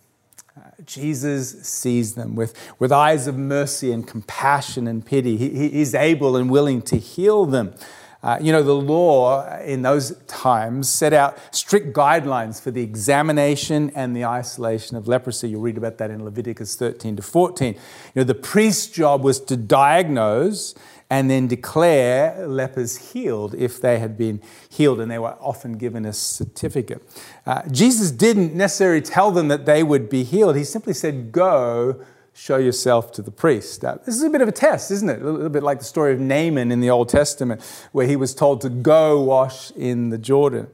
Uh, 0.56 0.62
Jesus 0.84 1.62
sees 1.62 2.14
them 2.14 2.34
with, 2.34 2.54
with 2.80 2.90
eyes 2.90 3.28
of 3.28 3.38
mercy 3.38 3.92
and 3.92 4.08
compassion 4.08 4.88
and 4.88 5.06
pity. 5.06 5.36
He, 5.36 5.50
he 5.50 5.80
is 5.80 5.94
able 5.94 6.36
and 6.36 6.50
willing 6.50 6.82
to 6.82 6.96
heal 6.96 7.46
them. 7.46 7.74
Uh, 8.20 8.36
you 8.40 8.50
know, 8.50 8.62
the 8.62 8.74
law 8.74 9.48
in 9.60 9.82
those 9.82 10.16
times 10.26 10.88
set 10.88 11.12
out 11.12 11.38
strict 11.54 11.94
guidelines 11.94 12.60
for 12.60 12.72
the 12.72 12.82
examination 12.82 13.92
and 13.94 14.16
the 14.16 14.24
isolation 14.24 14.96
of 14.96 15.06
leprosy. 15.06 15.50
You'll 15.50 15.60
read 15.60 15.76
about 15.76 15.98
that 15.98 16.10
in 16.10 16.24
Leviticus 16.24 16.74
13 16.74 17.16
to 17.16 17.22
14. 17.22 17.74
You 17.74 17.80
know, 18.16 18.24
the 18.24 18.34
priest's 18.34 18.88
job 18.88 19.22
was 19.22 19.38
to 19.42 19.56
diagnose 19.56 20.74
and 21.10 21.30
then 21.30 21.46
declare 21.46 22.46
lepers 22.46 23.12
healed 23.12 23.54
if 23.54 23.80
they 23.80 23.98
had 23.98 24.18
been 24.18 24.42
healed, 24.68 25.00
and 25.00 25.10
they 25.10 25.18
were 25.18 25.36
often 25.40 25.78
given 25.78 26.04
a 26.04 26.12
certificate. 26.12 27.02
Uh, 27.46 27.62
Jesus 27.70 28.10
didn't 28.10 28.54
necessarily 28.54 29.00
tell 29.00 29.30
them 29.30 29.48
that 29.48 29.64
they 29.64 29.82
would 29.82 30.10
be 30.10 30.22
healed, 30.22 30.56
he 30.56 30.64
simply 30.64 30.92
said, 30.92 31.32
Go 31.32 32.04
show 32.38 32.56
yourself 32.56 33.10
to 33.12 33.20
the 33.20 33.32
priest. 33.32 33.84
Uh, 33.84 33.96
this 34.06 34.14
is 34.14 34.22
a 34.22 34.30
bit 34.30 34.40
of 34.40 34.48
a 34.48 34.52
test, 34.52 34.92
isn't 34.92 35.10
it? 35.10 35.20
A 35.20 35.30
little 35.30 35.48
bit 35.48 35.64
like 35.64 35.80
the 35.80 35.84
story 35.84 36.12
of 36.12 36.20
Naaman 36.20 36.70
in 36.70 36.80
the 36.80 36.88
Old 36.88 37.08
Testament, 37.08 37.60
where 37.90 38.06
he 38.06 38.14
was 38.14 38.32
told 38.32 38.60
to 38.60 38.68
go 38.68 39.20
wash 39.20 39.72
in 39.72 40.10
the 40.10 40.18
Jordan. 40.18 40.68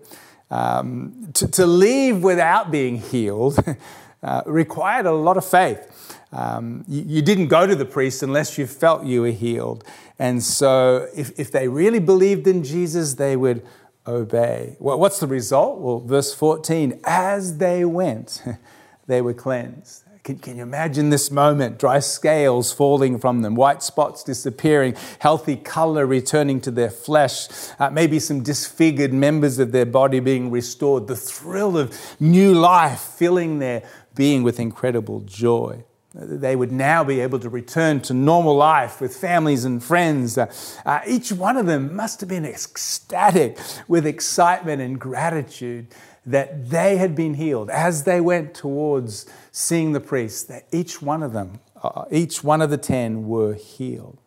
Um, 0.50 1.30
to, 1.32 1.48
to, 1.48 1.66
leave 1.66 2.22
without 2.22 2.70
being 2.70 2.98
healed 2.98 3.58
uh, 4.22 4.42
required 4.44 5.06
a 5.06 5.12
lot 5.12 5.38
of 5.38 5.44
faith. 5.44 6.20
Um, 6.32 6.84
you, 6.86 7.02
you, 7.06 7.22
didn't 7.22 7.48
go 7.48 7.66
to 7.66 7.74
the 7.74 7.86
priest 7.86 8.22
unless 8.22 8.58
you 8.58 8.66
felt 8.66 9.04
you 9.04 9.22
were 9.22 9.30
healed. 9.30 9.84
And 10.18 10.42
so, 10.42 11.08
if, 11.16 11.38
if 11.40 11.50
they 11.50 11.66
really 11.66 11.98
believed 11.98 12.46
in 12.46 12.62
Jesus, 12.62 13.14
they 13.14 13.36
would 13.36 13.66
obey. 14.06 14.76
Well, 14.78 14.98
what's 14.98 15.18
the 15.18 15.26
result? 15.26 15.80
Well, 15.80 16.00
verse 16.00 16.34
14 16.34 17.00
as 17.04 17.56
they 17.56 17.84
went, 17.84 18.42
they 19.06 19.22
were 19.22 19.34
cleansed. 19.34 20.03
Can, 20.24 20.38
can, 20.38 20.56
you 20.56 20.62
imagine 20.62 21.10
this 21.10 21.30
moment? 21.30 21.78
Dry 21.78 21.98
scales 21.98 22.72
falling 22.72 23.18
from 23.18 23.42
them, 23.42 23.54
white 23.54 23.82
spots 23.82 24.24
disappearing, 24.24 24.96
healthy 25.18 25.54
color 25.54 26.06
returning 26.06 26.62
to 26.62 26.70
their 26.70 26.88
flesh, 26.88 27.46
uh, 27.78 27.90
maybe 27.90 28.18
some 28.18 28.42
disfigured 28.42 29.12
members 29.12 29.58
of 29.58 29.70
their 29.72 29.84
body 29.84 30.20
being 30.20 30.50
restored, 30.50 31.08
the 31.08 31.16
thrill 31.16 31.76
of 31.76 31.94
new 32.20 32.54
life 32.54 33.00
filling 33.00 33.58
their 33.58 33.82
being 34.14 34.42
with 34.42 34.58
incredible 34.58 35.20
joy. 35.20 35.84
They 36.14 36.56
would 36.56 36.72
now 36.72 37.04
be 37.04 37.20
able 37.20 37.40
to 37.40 37.50
return 37.50 38.00
to 38.02 38.14
normal 38.14 38.56
life 38.56 39.02
with 39.02 39.14
families 39.14 39.66
and 39.66 39.84
friends. 39.84 40.38
Uh, 40.38 40.50
uh, 40.86 41.00
each 41.06 41.32
one 41.32 41.58
of 41.58 41.66
them 41.66 41.94
must 41.94 42.20
have 42.20 42.30
been 42.30 42.46
ecstatic 42.46 43.58
with 43.88 44.06
excitement 44.06 44.80
and 44.80 44.98
gratitude 44.98 45.88
that 46.26 46.70
they 46.70 46.96
had 46.96 47.14
been 47.14 47.34
healed 47.34 47.70
as 47.70 48.04
they 48.04 48.20
went 48.20 48.54
towards 48.54 49.26
seeing 49.52 49.92
the 49.92 50.00
priest, 50.00 50.48
that 50.48 50.64
each 50.72 51.02
one 51.02 51.22
of 51.22 51.32
them, 51.32 51.60
uh, 51.82 52.04
each 52.10 52.42
one 52.42 52.62
of 52.62 52.70
the 52.70 52.78
ten 52.78 53.28
were 53.28 53.54
healed. 53.54 54.18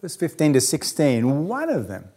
Verse 0.00 0.16
15 0.16 0.54
to 0.54 0.60
16, 0.60 1.48
one 1.48 1.70
of 1.70 1.88
them, 1.88 2.08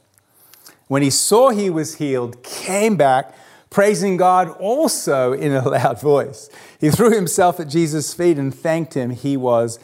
when 0.88 1.02
he 1.02 1.10
saw 1.10 1.50
he 1.50 1.70
was 1.70 1.96
healed, 1.96 2.42
came 2.44 2.96
back, 2.96 3.34
praising 3.70 4.18
God 4.18 4.50
also 4.60 5.34
in 5.34 5.52
a 5.52 5.68
loud 5.68 6.00
voice. 6.00 6.50
He 6.80 6.90
threw 6.90 7.12
himself 7.12 7.60
at 7.60 7.68
Jesus' 7.68 8.14
feet 8.14 8.38
and 8.38 8.54
thanked 8.54 8.94
him. 8.94 9.10
He 9.10 9.36
was 9.36 9.80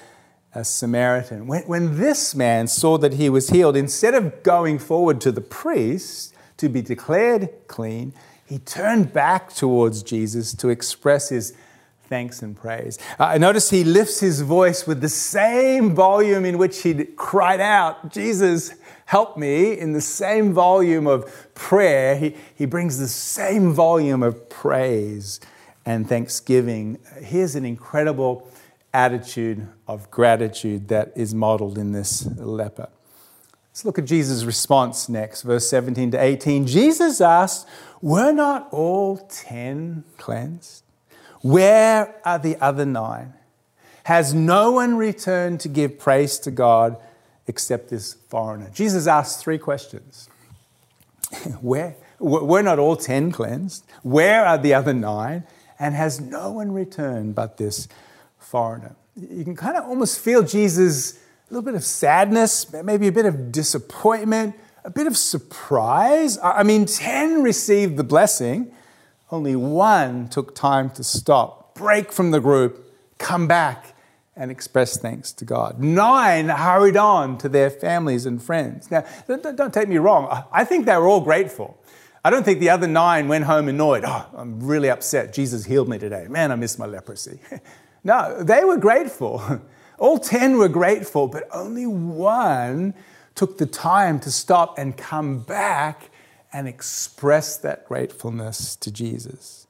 a 0.56 0.64
Samaritan. 0.64 1.48
When, 1.48 1.64
when 1.64 1.98
this 1.98 2.36
man 2.36 2.68
saw 2.68 2.98
that 3.00 3.14
he 3.14 3.30
was 3.30 3.50
healed, 3.50 3.76
instead 3.76 4.14
of 4.14 4.44
going 4.44 4.80
forward 4.80 5.20
to 5.22 5.32
the 5.32 5.42
priest 5.42 6.34
to 6.58 6.70
be 6.70 6.82
declared 6.82 7.50
clean, 7.68 8.14
he 8.46 8.60
turned 8.60 9.14
back 9.14 9.54
towards 9.54 10.04
Jesus 10.04 10.54
to 10.56 10.70
express 10.70 11.30
his 11.30 11.54
thanks 12.10 12.42
and 12.42 12.56
praise. 12.56 13.00
Uh, 13.18 13.38
notice 13.38 13.70
he 13.70 13.84
lifts 13.84 14.20
his 14.20 14.42
voice 14.42 14.86
with 14.86 15.02
the 15.02 15.10
same 15.10 15.96
volume 15.96 16.46
in 16.46 16.58
which 16.58 16.84
he'd 16.84 17.16
cried 17.16 17.60
out, 17.60 18.12
Jesus, 18.12 18.74
help 19.06 19.38
me, 19.38 19.78
in 19.78 19.94
the 19.94 20.02
same 20.02 20.54
volume 20.54 21.08
of 21.08 21.54
prayer. 21.56 22.16
He, 22.16 22.36
he 22.54 22.66
brings 22.66 23.00
the 23.00 23.08
same 23.08 23.74
volume 23.74 24.22
of 24.22 24.50
praise 24.50 25.40
and 25.86 26.08
thanksgiving. 26.08 27.00
Here's 27.22 27.56
an 27.56 27.66
incredible 27.66 28.48
attitude 28.94 29.68
of 29.88 30.12
gratitude 30.12 30.90
that 30.90 31.14
is 31.16 31.34
modeled 31.34 31.78
in 31.78 31.94
this 31.94 32.26
leper. 32.38 32.90
Let's 33.74 33.86
look 33.86 33.98
at 33.98 34.06
Jesus' 34.06 34.44
response 34.44 35.10
next, 35.10 35.42
verse 35.42 35.68
17 35.68 36.12
to 36.12 36.24
18. 36.24 36.68
Jesus 36.68 37.20
asked, 37.20 37.68
Were 38.04 38.32
not 38.32 38.68
all 38.72 39.18
ten 39.18 40.04
cleansed? 40.20 40.84
Where 41.42 42.16
are 42.24 42.38
the 42.38 42.56
other 42.62 42.86
nine? 42.86 43.34
Has 44.04 44.32
no 44.32 44.74
one 44.74 44.96
returned 44.96 45.60
to 45.62 45.70
give 45.70 45.98
praise 45.98 46.38
to 46.42 46.52
God 46.52 46.98
except 47.48 47.90
this 47.90 48.14
foreigner? 48.14 48.70
Jesus 48.72 49.08
asked 49.08 49.40
three 49.40 49.58
questions. 49.58 50.30
Where? 51.60 51.96
Were 52.20 52.62
not 52.62 52.78
all 52.78 52.96
ten 52.96 53.32
cleansed? 53.32 53.84
Where 54.04 54.46
are 54.46 54.60
the 54.60 54.76
other 54.76 54.94
nine? 54.94 55.46
And 55.80 55.96
has 55.96 56.22
no 56.22 56.52
one 56.52 56.74
returned 56.74 57.34
but 57.34 57.58
this 57.58 57.88
foreigner? 58.38 58.96
You 59.16 59.44
can 59.44 59.56
kind 59.56 59.78
of 59.78 59.86
almost 59.86 60.20
feel 60.20 60.44
Jesus 60.44 61.18
little 61.54 61.64
bit 61.64 61.76
of 61.76 61.84
sadness, 61.84 62.74
maybe 62.84 63.08
a 63.08 63.12
bit 63.12 63.28
of 63.28 63.52
disappointment, 63.52 64.56
a 64.84 64.90
bit 64.90 65.06
of 65.06 65.16
surprise. 65.16 66.40
I 66.42 66.64
mean, 66.64 66.88
10 66.88 67.44
received 67.44 67.96
the 67.96 68.04
blessing, 68.04 68.72
only 69.30 69.56
one 69.56 70.30
took 70.30 70.56
time 70.56 70.90
to 70.92 71.04
stop, 71.04 71.76
break 71.76 72.12
from 72.12 72.32
the 72.32 72.40
group, 72.40 72.92
come 73.20 73.48
back, 73.48 73.94
and 74.36 74.50
express 74.50 74.98
thanks 74.98 75.32
to 75.34 75.46
God. 75.46 75.80
Nine 75.80 76.50
hurried 76.50 76.98
on 76.98 77.38
to 77.38 77.48
their 77.48 77.70
families 77.70 78.26
and 78.26 78.42
friends. 78.42 78.90
Now, 78.90 79.06
don't 79.28 79.72
take 79.72 79.88
me 79.88 79.98
wrong, 79.98 80.46
I 80.52 80.66
think 80.66 80.88
they 80.88 80.98
were 80.98 81.08
all 81.08 81.22
grateful. 81.22 81.78
I 82.26 82.32
don't 82.32 82.44
think 82.44 82.62
the 82.62 82.72
other 82.72 82.88
nine 82.88 83.28
went 83.28 83.44
home 83.44 83.68
annoyed. 83.68 84.06
Oh, 84.08 84.26
I'm 84.36 84.60
really 84.60 84.90
upset. 84.90 85.34
Jesus 85.34 85.66
healed 85.66 85.88
me 85.88 86.00
today. 86.00 86.26
Man, 86.28 86.52
I 86.52 86.56
miss 86.56 86.80
my 86.80 86.88
leprosy. 86.88 87.38
no, 88.04 88.42
they 88.42 88.64
were 88.64 88.78
grateful. 88.78 89.62
All 89.98 90.20
10 90.20 90.58
were 90.58 90.70
grateful, 90.70 91.28
but 91.28 91.48
only 91.52 91.86
one 91.86 92.94
took 93.36 93.58
the 93.58 93.66
time 93.66 94.20
to 94.22 94.32
stop 94.32 94.78
and 94.78 94.96
come 94.96 95.40
back 95.40 96.10
and 96.52 96.68
express 96.68 97.58
that 97.58 97.88
gratefulness 97.88 98.76
to 98.78 98.92
Jesus. 98.92 99.68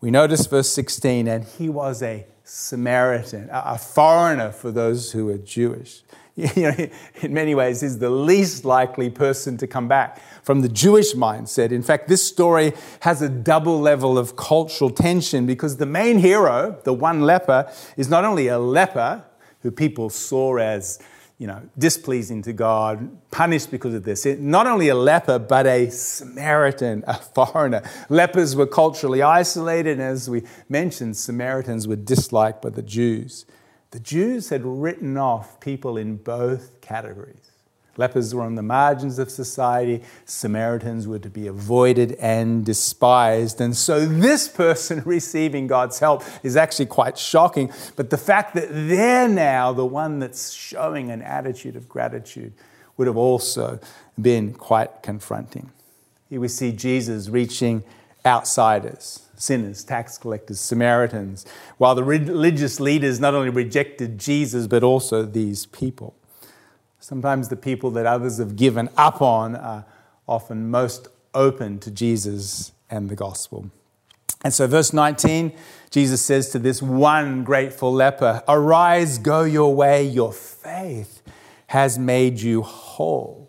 We 0.00 0.10
notice 0.10 0.46
verse 0.46 0.70
16, 0.70 1.28
and 1.28 1.44
he 1.44 1.68
was 1.68 2.02
a 2.02 2.26
Samaritan, 2.44 3.48
a 3.50 3.78
foreigner 3.78 4.52
for 4.52 4.70
those 4.70 5.12
who 5.12 5.28
are 5.30 5.38
Jewish. 5.38 6.02
You 6.54 6.64
know, 6.64 6.88
in 7.22 7.32
many 7.32 7.54
ways, 7.54 7.82
is 7.82 7.98
the 7.98 8.10
least 8.10 8.66
likely 8.66 9.08
person 9.08 9.56
to 9.56 9.66
come 9.66 9.88
back 9.88 10.20
from 10.42 10.60
the 10.60 10.68
Jewish 10.68 11.14
mindset. 11.14 11.72
In 11.72 11.82
fact, 11.82 12.08
this 12.08 12.22
story 12.22 12.74
has 13.00 13.22
a 13.22 13.28
double 13.30 13.80
level 13.80 14.18
of 14.18 14.36
cultural 14.36 14.90
tension 14.90 15.46
because 15.46 15.78
the 15.78 15.86
main 15.86 16.18
hero, 16.18 16.78
the 16.84 16.92
one 16.92 17.22
leper, 17.22 17.72
is 17.96 18.10
not 18.10 18.26
only 18.26 18.48
a 18.48 18.58
leper, 18.58 19.24
who 19.66 19.72
people 19.72 20.08
saw 20.08 20.56
as 20.58 21.00
you 21.38 21.46
know, 21.48 21.60
displeasing 21.76 22.40
to 22.42 22.52
God, 22.52 23.10
punished 23.30 23.70
because 23.70 23.92
of 23.94 24.04
their 24.04 24.14
sin. 24.14 24.48
Not 24.50 24.66
only 24.66 24.88
a 24.88 24.94
leper, 24.94 25.38
but 25.38 25.66
a 25.66 25.90
Samaritan, 25.90 27.04
a 27.06 27.14
foreigner. 27.14 27.82
Lepers 28.08 28.54
were 28.54 28.66
culturally 28.66 29.22
isolated, 29.22 29.98
and 29.98 30.02
as 30.02 30.30
we 30.30 30.44
mentioned, 30.68 31.16
Samaritans 31.16 31.86
were 31.86 31.96
disliked 31.96 32.62
by 32.62 32.70
the 32.70 32.82
Jews. 32.82 33.44
The 33.90 34.00
Jews 34.00 34.48
had 34.48 34.64
written 34.64 35.18
off 35.18 35.60
people 35.60 35.98
in 35.98 36.16
both 36.16 36.80
categories. 36.80 37.45
Lepers 37.96 38.34
were 38.34 38.42
on 38.42 38.54
the 38.54 38.62
margins 38.62 39.18
of 39.18 39.30
society. 39.30 40.02
Samaritans 40.24 41.06
were 41.06 41.18
to 41.18 41.30
be 41.30 41.46
avoided 41.46 42.12
and 42.12 42.64
despised. 42.64 43.60
And 43.60 43.76
so 43.76 44.04
this 44.06 44.48
person 44.62 45.02
receiving 45.04 45.66
God's 45.66 45.98
help 45.98 46.22
is 46.42 46.56
actually 46.56 46.86
quite 46.86 47.18
shocking. 47.18 47.72
But 47.96 48.10
the 48.10 48.18
fact 48.18 48.54
that 48.54 48.68
they're 48.70 49.28
now 49.28 49.72
the 49.72 49.86
one 49.86 50.18
that's 50.18 50.52
showing 50.52 51.10
an 51.10 51.22
attitude 51.22 51.76
of 51.76 51.88
gratitude 51.88 52.52
would 52.96 53.06
have 53.06 53.16
also 53.16 53.78
been 54.20 54.52
quite 54.54 55.02
confronting. 55.02 55.70
Here 56.28 56.40
we 56.40 56.48
see 56.48 56.72
Jesus 56.72 57.28
reaching 57.28 57.84
outsiders 58.24 59.26
sinners, 59.36 59.84
tax 59.84 60.18
collectors, 60.18 60.60
Samaritans, 60.60 61.46
while 61.78 61.94
the 61.94 62.04
religious 62.04 62.80
leaders 62.80 63.20
not 63.20 63.34
only 63.34 63.50
rejected 63.50 64.18
Jesus, 64.18 64.66
but 64.66 64.82
also 64.82 65.22
these 65.22 65.66
people. 65.66 66.14
Sometimes 67.06 67.50
the 67.50 67.56
people 67.56 67.92
that 67.92 68.04
others 68.04 68.38
have 68.38 68.56
given 68.56 68.88
up 68.96 69.22
on 69.22 69.54
are 69.54 69.84
often 70.26 70.72
most 70.72 71.06
open 71.34 71.78
to 71.78 71.88
Jesus 71.92 72.72
and 72.90 73.08
the 73.08 73.14
gospel. 73.14 73.70
And 74.42 74.52
so, 74.52 74.66
verse 74.66 74.92
19, 74.92 75.52
Jesus 75.88 76.20
says 76.20 76.50
to 76.50 76.58
this 76.58 76.82
one 76.82 77.44
grateful 77.44 77.92
leper, 77.92 78.42
Arise, 78.48 79.18
go 79.18 79.44
your 79.44 79.72
way, 79.72 80.04
your 80.04 80.32
faith 80.32 81.22
has 81.68 81.96
made 81.96 82.40
you 82.40 82.62
whole. 82.62 83.45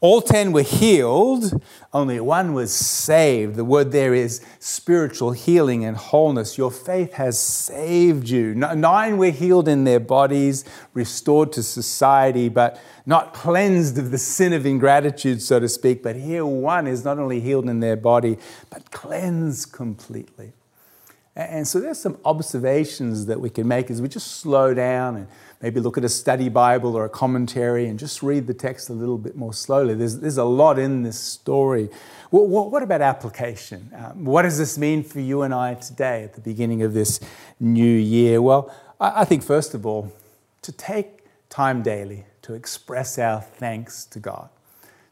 All 0.00 0.22
ten 0.22 0.52
were 0.52 0.62
healed, 0.62 1.60
only 1.92 2.20
one 2.20 2.54
was 2.54 2.72
saved. 2.72 3.56
The 3.56 3.64
word 3.64 3.90
there 3.90 4.14
is 4.14 4.40
spiritual 4.60 5.32
healing 5.32 5.84
and 5.84 5.96
wholeness. 5.96 6.56
Your 6.56 6.70
faith 6.70 7.14
has 7.14 7.36
saved 7.36 8.28
you. 8.28 8.54
Nine 8.54 9.18
were 9.18 9.30
healed 9.30 9.66
in 9.66 9.82
their 9.82 9.98
bodies, 9.98 10.64
restored 10.94 11.52
to 11.54 11.64
society, 11.64 12.48
but 12.48 12.80
not 13.06 13.34
cleansed 13.34 13.98
of 13.98 14.12
the 14.12 14.18
sin 14.18 14.52
of 14.52 14.66
ingratitude, 14.66 15.42
so 15.42 15.58
to 15.58 15.68
speak. 15.68 16.04
But 16.04 16.14
here, 16.14 16.46
one 16.46 16.86
is 16.86 17.04
not 17.04 17.18
only 17.18 17.40
healed 17.40 17.68
in 17.68 17.80
their 17.80 17.96
body, 17.96 18.38
but 18.70 18.92
cleansed 18.92 19.72
completely. 19.72 20.52
And 21.38 21.68
so 21.68 21.78
there's 21.78 22.00
some 22.00 22.18
observations 22.24 23.26
that 23.26 23.40
we 23.40 23.48
can 23.48 23.68
make 23.68 23.92
as 23.92 24.02
we 24.02 24.08
just 24.08 24.38
slow 24.38 24.74
down 24.74 25.14
and 25.14 25.28
maybe 25.62 25.78
look 25.78 25.96
at 25.96 26.02
a 26.02 26.08
study 26.08 26.48
Bible 26.48 26.96
or 26.96 27.04
a 27.04 27.08
commentary 27.08 27.86
and 27.86 27.96
just 27.96 28.24
read 28.24 28.48
the 28.48 28.54
text 28.54 28.90
a 28.90 28.92
little 28.92 29.18
bit 29.18 29.36
more 29.36 29.54
slowly. 29.54 29.94
There's, 29.94 30.18
there's 30.18 30.38
a 30.38 30.44
lot 30.44 30.80
in 30.80 31.04
this 31.04 31.16
story. 31.16 31.90
Well, 32.32 32.44
what 32.44 32.82
about 32.82 33.02
application? 33.02 33.88
Um, 33.94 34.24
what 34.24 34.42
does 34.42 34.58
this 34.58 34.76
mean 34.76 35.04
for 35.04 35.20
you 35.20 35.42
and 35.42 35.54
I 35.54 35.74
today 35.74 36.24
at 36.24 36.34
the 36.34 36.40
beginning 36.40 36.82
of 36.82 36.92
this 36.92 37.20
new 37.60 37.84
year? 37.84 38.42
Well, 38.42 38.74
I, 38.98 39.20
I 39.20 39.24
think, 39.24 39.44
first 39.44 39.74
of 39.74 39.86
all, 39.86 40.12
to 40.62 40.72
take 40.72 41.20
time 41.50 41.82
daily 41.82 42.24
to 42.42 42.54
express 42.54 43.16
our 43.16 43.42
thanks 43.42 44.06
to 44.06 44.18
God, 44.18 44.48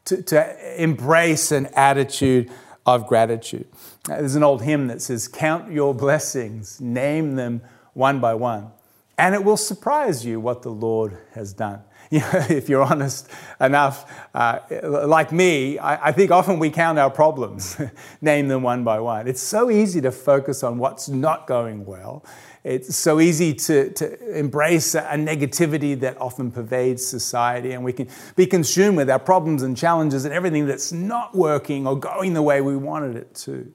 to, 0.03 0.21
to 0.23 0.83
embrace 0.83 1.53
an 1.53 1.67
attitude 1.67 2.51
of 2.87 3.05
gratitude. 3.05 3.67
There's 4.05 4.35
an 4.35 4.43
old 4.43 4.63
hymn 4.63 4.87
that 4.87 5.01
says, 5.01 5.27
Count 5.27 5.71
your 5.71 5.93
blessings, 5.93 6.79
name 6.81 7.35
them 7.35 7.61
one 7.93 8.19
by 8.19 8.33
one. 8.33 8.71
And 9.17 9.35
it 9.35 9.43
will 9.43 9.57
surprise 9.57 10.25
you 10.25 10.39
what 10.39 10.61
the 10.61 10.69
Lord 10.69 11.17
has 11.33 11.53
done. 11.53 11.81
You 12.09 12.19
know, 12.19 12.45
if 12.49 12.69
you're 12.69 12.83
honest 12.83 13.29
enough, 13.59 14.09
uh, 14.33 14.59
like 14.81 15.33
me, 15.33 15.77
I, 15.77 16.07
I, 16.07 16.11
think 16.13 16.31
often 16.31 16.57
we 16.57 16.69
count 16.69 16.97
our 16.97 17.09
problems, 17.09 17.75
name 18.21 18.47
them 18.47 18.63
one 18.63 18.85
by 18.85 19.01
one. 19.01 19.27
It's 19.27 19.43
so 19.43 19.69
easy 19.69 19.99
to 19.99 20.11
focus 20.13 20.63
on 20.63 20.77
what's 20.77 21.09
not 21.09 21.47
going 21.47 21.85
well. 21.85 22.23
It's 22.67 22.97
so 22.97 23.21
easy 23.21 23.53
to, 23.53 23.91
to 23.91 24.37
embrace 24.37 24.93
a 24.93 25.01
negativity 25.13 25.97
that 26.01 26.19
often 26.19 26.51
pervades 26.51 27.05
society, 27.05 27.71
and 27.71 27.81
we 27.81 27.93
can 27.93 28.09
be 28.35 28.45
consumed 28.45 28.97
with 28.97 29.09
our 29.09 29.19
problems 29.19 29.63
and 29.63 29.77
challenges 29.77 30.25
and 30.25 30.33
everything 30.33 30.67
that's 30.67 30.91
not 30.91 31.33
working 31.33 31.87
or 31.87 31.97
going 31.97 32.33
the 32.33 32.41
way 32.41 32.59
we 32.59 32.75
wanted 32.75 33.15
it 33.15 33.33
to. 33.35 33.73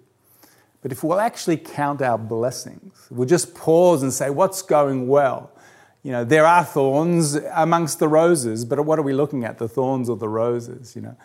But 0.82 0.92
if 0.92 1.02
we'll 1.02 1.20
actually 1.20 1.56
count 1.56 2.02
our 2.02 2.18
blessings, 2.18 3.06
we'll 3.10 3.26
just 3.26 3.54
pause 3.54 4.02
and 4.02 4.12
say, 4.12 4.28
What's 4.28 4.60
going 4.60 5.08
well? 5.08 5.52
You 6.02 6.12
know, 6.12 6.24
there 6.24 6.44
are 6.44 6.62
thorns 6.62 7.36
amongst 7.54 7.98
the 7.98 8.08
roses, 8.08 8.66
but 8.66 8.84
what 8.84 8.98
are 8.98 9.02
we 9.02 9.14
looking 9.14 9.44
at, 9.44 9.56
the 9.56 9.68
thorns 9.68 10.10
or 10.10 10.18
the 10.18 10.28
roses? 10.28 10.94
You 10.94 11.00
know, 11.00 11.16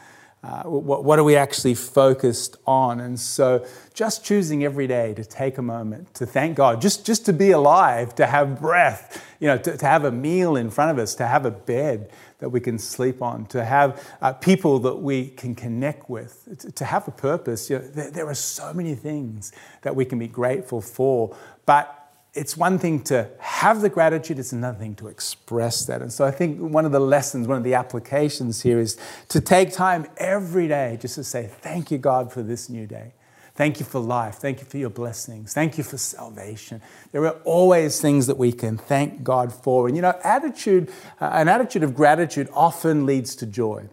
uh, 0.44 0.64
what, 0.64 1.04
what, 1.04 1.18
are 1.18 1.24
we 1.24 1.36
actually 1.36 1.74
focused 1.74 2.58
on? 2.68 3.00
And 3.00 3.20
so, 3.20 3.66
just 3.96 4.24
choosing 4.24 4.64
every 4.64 4.86
day 4.86 5.16
to 5.16 5.26
take 5.26 5.58
a 5.58 5.64
moment 5.64 6.14
to 6.14 6.28
thank 6.28 6.56
God, 6.56 6.80
just, 6.80 7.06
just 7.06 7.26
to 7.26 7.34
be 7.34 7.52
alive, 7.52 8.14
to 8.16 8.28
have 8.28 8.60
breath, 8.60 9.26
you 9.40 9.48
know, 9.48 9.58
to, 9.58 9.76
to 9.76 9.86
have 9.86 10.06
a 10.06 10.12
meal 10.12 10.56
in 10.56 10.70
front 10.70 10.92
of 10.92 11.00
us, 11.00 11.16
to 11.16 11.26
have 11.26 11.46
a 11.46 11.52
bed, 11.52 12.12
that 12.40 12.50
we 12.50 12.60
can 12.60 12.78
sleep 12.78 13.22
on, 13.22 13.48
to 13.48 13.66
have 13.66 14.08
uh, 14.22 14.32
people 14.32 14.78
that 14.80 14.98
we 14.98 15.30
can 15.30 15.56
connect 15.56 16.08
with, 16.08 16.48
to, 16.60 16.72
to 16.72 16.86
have 16.86 17.08
a 17.08 17.12
purpose. 17.12 17.70
You 17.70 17.80
know, 17.80 17.88
there, 17.88 18.12
there, 18.12 18.28
are 18.28 18.36
so 18.36 18.74
many 18.74 18.94
things 18.94 19.52
that 19.82 19.96
we 19.96 20.06
can 20.06 20.20
be 20.20 20.28
grateful 20.28 20.82
for, 20.82 21.36
but 21.66 21.97
it's 22.38 22.56
one 22.56 22.78
thing 22.78 23.02
to 23.06 23.30
have 23.40 23.82
the 23.82 23.90
gratitude, 23.90 24.38
it's 24.38 24.52
another 24.52 24.78
thing 24.78 24.96
to 24.96 25.08
express 25.08 25.86
that. 25.88 26.02
And 26.02 26.14
so 26.14 26.24
I 26.24 26.32
think 26.32 26.60
one 26.60 26.86
of 26.86 26.92
the 26.92 27.00
lessons, 27.00 27.48
one 27.48 27.58
of 27.58 27.64
the 27.64 27.74
applications 27.74 28.62
here 28.62 28.80
is 28.80 28.98
to 29.30 29.42
take 29.42 29.74
time 29.74 30.06
every 30.18 30.68
day 30.68 30.98
just 31.02 31.16
to 31.16 31.24
say, 31.24 31.50
Thank 31.62 31.90
you, 31.90 31.98
God, 31.98 32.32
for 32.32 32.44
this 32.44 32.70
new 32.70 32.86
day. 32.86 33.14
Thank 33.56 33.80
you 33.80 33.88
for 33.88 34.00
life. 34.00 34.36
Thank 34.36 34.60
you 34.60 34.68
for 34.68 34.78
your 34.78 34.92
blessings. 34.92 35.52
Thank 35.52 35.80
you 35.80 35.84
for 35.84 35.98
salvation. 35.98 36.80
There 37.12 37.26
are 37.26 37.38
always 37.44 38.00
things 38.00 38.28
that 38.28 38.38
we 38.38 38.52
can 38.52 38.78
thank 38.78 39.24
God 39.24 39.52
for. 39.52 39.88
And 39.88 39.96
you 39.96 40.04
know, 40.04 40.14
attitude, 40.24 40.92
uh, 41.20 41.32
an 41.34 41.48
attitude 41.48 41.82
of 41.82 41.96
gratitude 41.96 42.50
often 42.54 43.08
leads 43.08 43.36
to 43.38 43.48
joy. 43.48 43.90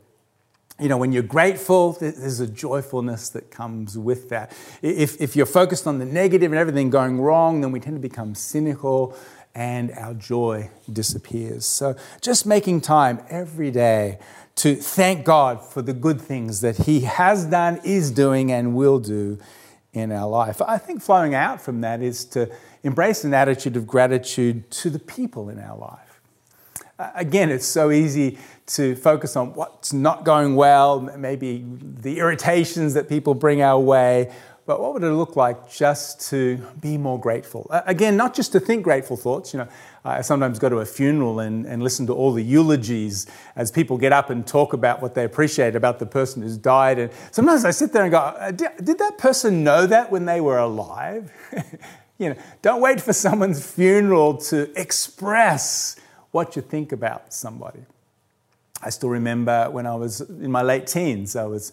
You 0.80 0.88
know, 0.88 0.96
when 0.96 1.12
you're 1.12 1.22
grateful, 1.22 1.92
there's 1.92 2.40
a 2.40 2.48
joyfulness 2.48 3.28
that 3.30 3.50
comes 3.50 3.96
with 3.96 4.28
that. 4.30 4.52
If, 4.82 5.20
if 5.20 5.36
you're 5.36 5.46
focused 5.46 5.86
on 5.86 6.00
the 6.00 6.04
negative 6.04 6.50
and 6.50 6.58
everything 6.58 6.90
going 6.90 7.20
wrong, 7.20 7.60
then 7.60 7.70
we 7.70 7.78
tend 7.78 7.96
to 7.96 8.00
become 8.00 8.34
cynical 8.34 9.16
and 9.54 9.92
our 9.92 10.14
joy 10.14 10.68
disappears. 10.92 11.64
So, 11.64 11.94
just 12.20 12.44
making 12.44 12.80
time 12.80 13.20
every 13.30 13.70
day 13.70 14.18
to 14.56 14.74
thank 14.74 15.24
God 15.24 15.64
for 15.64 15.82
the 15.82 15.92
good 15.92 16.20
things 16.20 16.60
that 16.60 16.76
He 16.78 17.00
has 17.00 17.46
done, 17.46 17.80
is 17.84 18.10
doing, 18.10 18.50
and 18.50 18.74
will 18.74 18.98
do 18.98 19.38
in 19.92 20.10
our 20.10 20.28
life. 20.28 20.60
I 20.60 20.78
think 20.78 21.02
flowing 21.02 21.34
out 21.34 21.60
from 21.60 21.80
that 21.82 22.02
is 22.02 22.24
to 22.26 22.50
embrace 22.82 23.24
an 23.24 23.32
attitude 23.32 23.76
of 23.76 23.86
gratitude 23.86 24.70
to 24.72 24.90
the 24.90 24.98
people 24.98 25.48
in 25.48 25.58
our 25.58 25.78
life. 25.78 26.20
Again, 26.98 27.50
it's 27.50 27.66
so 27.66 27.90
easy 27.90 28.38
to 28.66 28.96
focus 28.96 29.36
on 29.36 29.52
what's 29.54 29.92
not 29.92 30.24
going 30.24 30.56
well, 30.56 31.00
maybe 31.00 31.64
the 31.68 32.18
irritations 32.18 32.94
that 32.94 33.08
people 33.08 33.34
bring 33.34 33.60
our 33.60 33.78
way, 33.78 34.32
but 34.66 34.80
what 34.80 34.94
would 34.94 35.02
it 35.02 35.10
look 35.10 35.36
like 35.36 35.70
just 35.70 36.30
to 36.30 36.56
be 36.80 36.96
more 36.96 37.20
grateful? 37.20 37.70
Again, 37.70 38.16
not 38.16 38.34
just 38.34 38.52
to 38.52 38.60
think 38.60 38.82
grateful 38.82 39.14
thoughts. 39.14 39.52
You 39.52 39.58
know, 39.58 39.68
I 40.06 40.22
sometimes 40.22 40.58
go 40.58 40.70
to 40.70 40.78
a 40.78 40.86
funeral 40.86 41.40
and, 41.40 41.66
and 41.66 41.82
listen 41.82 42.06
to 42.06 42.14
all 42.14 42.32
the 42.32 42.42
eulogies 42.42 43.26
as 43.56 43.70
people 43.70 43.98
get 43.98 44.12
up 44.14 44.30
and 44.30 44.46
talk 44.46 44.72
about 44.72 45.02
what 45.02 45.14
they 45.14 45.24
appreciate 45.24 45.76
about 45.76 45.98
the 45.98 46.06
person 46.06 46.40
who's 46.40 46.56
died. 46.56 46.98
And 46.98 47.12
sometimes 47.30 47.66
I 47.66 47.72
sit 47.72 47.92
there 47.92 48.04
and 48.04 48.10
go, 48.10 48.18
uh, 48.18 48.52
did, 48.52 48.70
did 48.82 48.98
that 48.98 49.18
person 49.18 49.64
know 49.64 49.86
that 49.86 50.10
when 50.10 50.24
they 50.24 50.40
were 50.40 50.56
alive? 50.56 51.30
you 52.18 52.30
know, 52.30 52.36
don't 52.62 52.80
wait 52.80 53.02
for 53.02 53.12
someone's 53.12 53.70
funeral 53.70 54.38
to 54.38 54.72
express 54.80 55.96
what 56.30 56.56
you 56.56 56.62
think 56.62 56.90
about 56.90 57.34
somebody. 57.34 57.80
I 58.84 58.90
still 58.90 59.08
remember 59.08 59.70
when 59.70 59.86
I 59.86 59.94
was 59.94 60.20
in 60.20 60.50
my 60.50 60.62
late 60.62 60.86
teens, 60.86 61.36
I 61.36 61.44
was 61.44 61.72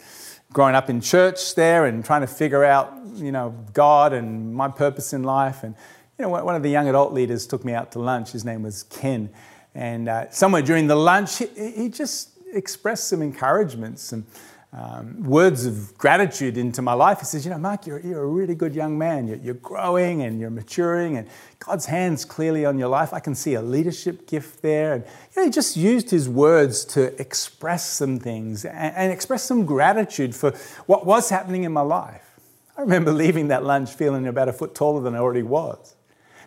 growing 0.53 0.75
up 0.75 0.89
in 0.89 1.01
church 1.01 1.55
there 1.55 1.85
and 1.85 2.03
trying 2.03 2.21
to 2.21 2.27
figure 2.27 2.63
out, 2.63 2.93
you 3.15 3.31
know, 3.31 3.53
God 3.73 4.13
and 4.13 4.53
my 4.53 4.69
purpose 4.69 5.11
in 5.11 5.23
life. 5.23 5.63
And, 5.63 5.75
you 6.17 6.23
know, 6.23 6.29
one 6.29 6.55
of 6.55 6.63
the 6.63 6.69
young 6.69 6.87
adult 6.87 7.13
leaders 7.13 7.45
took 7.47 7.65
me 7.65 7.73
out 7.73 7.91
to 7.93 7.99
lunch. 7.99 8.31
His 8.31 8.45
name 8.45 8.63
was 8.63 8.83
Ken. 8.83 9.29
And 9.75 10.07
uh, 10.07 10.29
somewhere 10.29 10.61
during 10.61 10.87
the 10.87 10.95
lunch, 10.95 11.37
he, 11.37 11.47
he 11.55 11.89
just 11.89 12.29
expressed 12.53 13.07
some 13.09 13.21
encouragements 13.21 14.13
and 14.13 14.25
um, 14.73 15.23
words 15.23 15.65
of 15.65 15.97
gratitude 15.97 16.57
into 16.57 16.81
my 16.81 16.93
life. 16.93 17.19
He 17.19 17.25
says, 17.25 17.43
You 17.43 17.51
know, 17.51 17.57
Mark, 17.57 17.85
you're, 17.85 17.99
you're 17.99 18.23
a 18.23 18.27
really 18.27 18.55
good 18.55 18.73
young 18.73 18.97
man. 18.97 19.27
You're, 19.27 19.37
you're, 19.37 19.53
growing 19.55 20.21
and 20.21 20.39
you're 20.39 20.49
maturing, 20.49 21.17
and 21.17 21.27
God's 21.59 21.85
hand's 21.87 22.23
clearly 22.23 22.65
on 22.65 22.79
your 22.79 22.87
life. 22.87 23.13
I 23.13 23.19
can 23.19 23.35
see 23.35 23.55
a 23.55 23.61
leadership 23.61 24.27
gift 24.27 24.61
there. 24.61 24.93
And 24.93 25.03
you 25.35 25.41
know, 25.41 25.45
he 25.45 25.51
just 25.51 25.75
used 25.75 26.09
his 26.09 26.29
words 26.29 26.85
to 26.85 27.19
express 27.19 27.85
some 27.85 28.17
things 28.17 28.63
and, 28.63 28.95
and 28.95 29.11
express 29.11 29.43
some 29.43 29.65
gratitude 29.65 30.33
for 30.33 30.51
what 30.85 31.05
was 31.05 31.29
happening 31.29 31.65
in 31.65 31.73
my 31.73 31.81
life. 31.81 32.39
I 32.77 32.81
remember 32.81 33.11
leaving 33.11 33.49
that 33.49 33.65
lunch 33.65 33.91
feeling 33.91 34.25
about 34.25 34.47
a 34.47 34.53
foot 34.53 34.73
taller 34.73 35.01
than 35.01 35.15
I 35.15 35.17
already 35.17 35.43
was. 35.43 35.95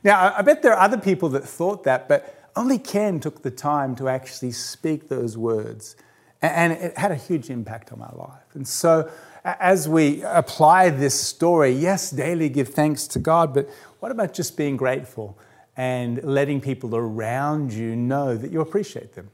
Now, 0.02 0.34
I 0.34 0.40
bet 0.40 0.62
there 0.62 0.72
are 0.72 0.80
other 0.80 0.98
people 0.98 1.28
that 1.30 1.44
thought 1.44 1.84
that, 1.84 2.08
but 2.08 2.50
only 2.56 2.78
Ken 2.78 3.20
took 3.20 3.42
the 3.42 3.50
time 3.50 3.94
to 3.96 4.08
actually 4.08 4.52
speak 4.52 5.08
those 5.08 5.36
words 5.36 5.96
and 6.44 6.72
it 6.72 6.98
had 6.98 7.10
a 7.10 7.16
huge 7.16 7.50
impact 7.50 7.92
on 7.92 7.98
my 7.98 8.10
life. 8.12 8.54
And 8.54 8.66
so, 8.66 9.10
as 9.44 9.88
we 9.88 10.22
apply 10.22 10.90
this 10.90 11.18
story, 11.20 11.70
yes, 11.70 12.10
daily 12.10 12.48
give 12.48 12.68
thanks 12.68 13.06
to 13.08 13.18
God, 13.18 13.52
but 13.52 13.68
what 14.00 14.10
about 14.10 14.32
just 14.32 14.56
being 14.56 14.76
grateful 14.76 15.38
and 15.76 16.22
letting 16.22 16.60
people 16.60 16.96
around 16.96 17.72
you 17.72 17.94
know 17.94 18.36
that 18.36 18.50
you 18.50 18.60
appreciate 18.60 19.14
them? 19.14 19.30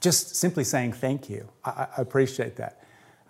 Just 0.00 0.36
simply 0.36 0.64
saying 0.64 0.94
thank 0.94 1.28
you. 1.28 1.48
I, 1.64 1.86
I 1.96 2.00
appreciate 2.00 2.56
that. 2.56 2.81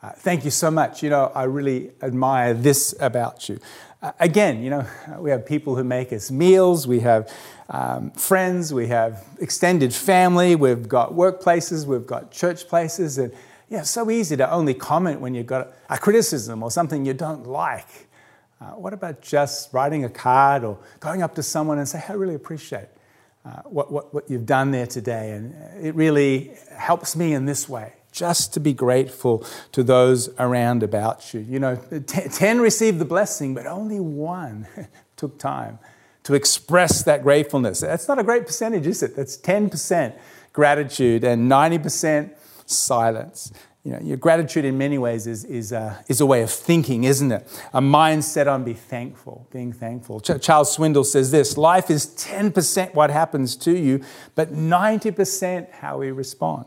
Uh, 0.03 0.11
thank 0.17 0.45
you 0.45 0.51
so 0.51 0.69
much. 0.69 1.01
You 1.01 1.11
know, 1.11 1.31
I 1.33 1.45
really 1.45 1.93
admire 2.03 2.55
this 2.55 2.93
about 2.99 3.49
you. 3.49 3.61
Uh, 4.03 4.11
again, 4.19 4.61
you 4.61 4.69
know, 4.69 4.85
we 5.19 5.31
have 5.31 5.47
people 5.47 5.77
who 5.77 5.85
make 5.85 6.12
us 6.12 6.29
meals, 6.29 6.88
we 6.88 6.99
have 7.01 7.33
um, 7.71 8.11
friends, 8.11 8.75
we 8.75 8.88
have 8.88 9.25
extended 9.41 9.95
family, 9.95 10.57
we've 10.57 10.88
got 10.88 11.12
workplaces, 11.12 11.87
we've 11.87 12.05
got 12.05 12.33
church 12.33 12.67
places, 12.67 13.17
and 13.17 13.33
yeah, 13.69 13.79
it's 13.81 13.91
so 13.91 14.11
easy 14.11 14.37
to 14.37 14.51
only 14.51 14.75
comment 14.75 15.21
when 15.21 15.35
you've 15.35 15.47
got 15.47 15.73
a 15.88 15.97
criticism 15.97 16.65
or 16.65 16.71
something 16.73 17.07
you 17.07 17.15
don't 17.15 17.47
like. 17.47 18.09
Uh, 18.61 18.65
what 18.71 18.93
about 18.93 19.23
just 19.23 19.73
writing 19.73 20.05
a 20.05 20.09
card 20.09 20.65
or 20.65 20.81
going 20.99 21.23
up 21.23 21.37
to 21.37 21.45
someone 21.45 21.79
and 21.79 21.88
say, 21.88 22.03
I 22.09 22.15
really 22.15 22.35
appreciate 22.35 22.88
uh, 23.45 23.62
what, 23.67 23.93
what, 23.93 24.12
what 24.12 24.29
you've 24.29 24.47
done 24.47 24.73
there 24.73 24.88
today, 24.88 25.31
and 25.31 25.55
it 25.81 25.95
really 25.95 26.51
helps 26.77 27.15
me 27.15 27.35
in 27.35 27.47
this 27.47 27.69
way 27.69 27.93
just 28.12 28.55
to 28.55 28.61
be 28.61 28.72
grateful 28.72 29.44
to 29.72 29.83
those 29.83 30.29
around 30.38 30.83
about 30.83 31.35
you. 31.35 31.40
You 31.40 31.59
know, 31.59 31.77
t- 31.77 32.29
10 32.29 32.61
received 32.61 32.98
the 32.98 33.05
blessing, 33.05 33.55
but 33.55 33.66
only 33.66 33.98
one 33.98 34.68
took 35.16 35.38
time 35.38 35.79
to 36.25 36.35
express 36.35 37.03
that 37.03 37.22
gratefulness. 37.22 37.81
That's 37.81 38.07
not 38.07 38.18
a 38.18 38.22
great 38.22 38.46
percentage, 38.46 38.87
is 38.87 39.03
it? 39.03 39.16
That's 39.16 39.37
10% 39.37 40.14
gratitude 40.53 41.25
and 41.25 41.51
90% 41.51 42.31
silence. 42.66 43.53
You 43.85 43.92
know, 43.92 44.01
your 44.01 44.16
gratitude 44.16 44.64
in 44.64 44.79
many 44.79 44.96
ways 44.98 45.27
is, 45.27 45.44
is, 45.44 45.72
a, 45.72 46.05
is 46.07 46.20
a 46.20 46.27
way 46.27 46.42
of 46.42 46.51
thinking, 46.51 47.03
isn't 47.03 47.33
it? 47.33 47.48
A 47.72 47.81
mindset 47.81 48.46
on 48.46 48.62
be 48.62 48.75
thankful, 48.75 49.48
being 49.51 49.72
thankful. 49.72 50.20
Ch- 50.20 50.40
Charles 50.40 50.77
Swindoll 50.77 51.05
says 51.05 51.33
this 51.33 51.57
life 51.57 51.90
is 51.90 52.07
10% 52.07 52.94
what 52.94 53.11
happens 53.11 53.57
to 53.57 53.77
you, 53.77 54.05
but 54.37 54.53
90% 54.53 55.72
how 55.72 55.98
we 55.98 56.12
respond. 56.12 56.66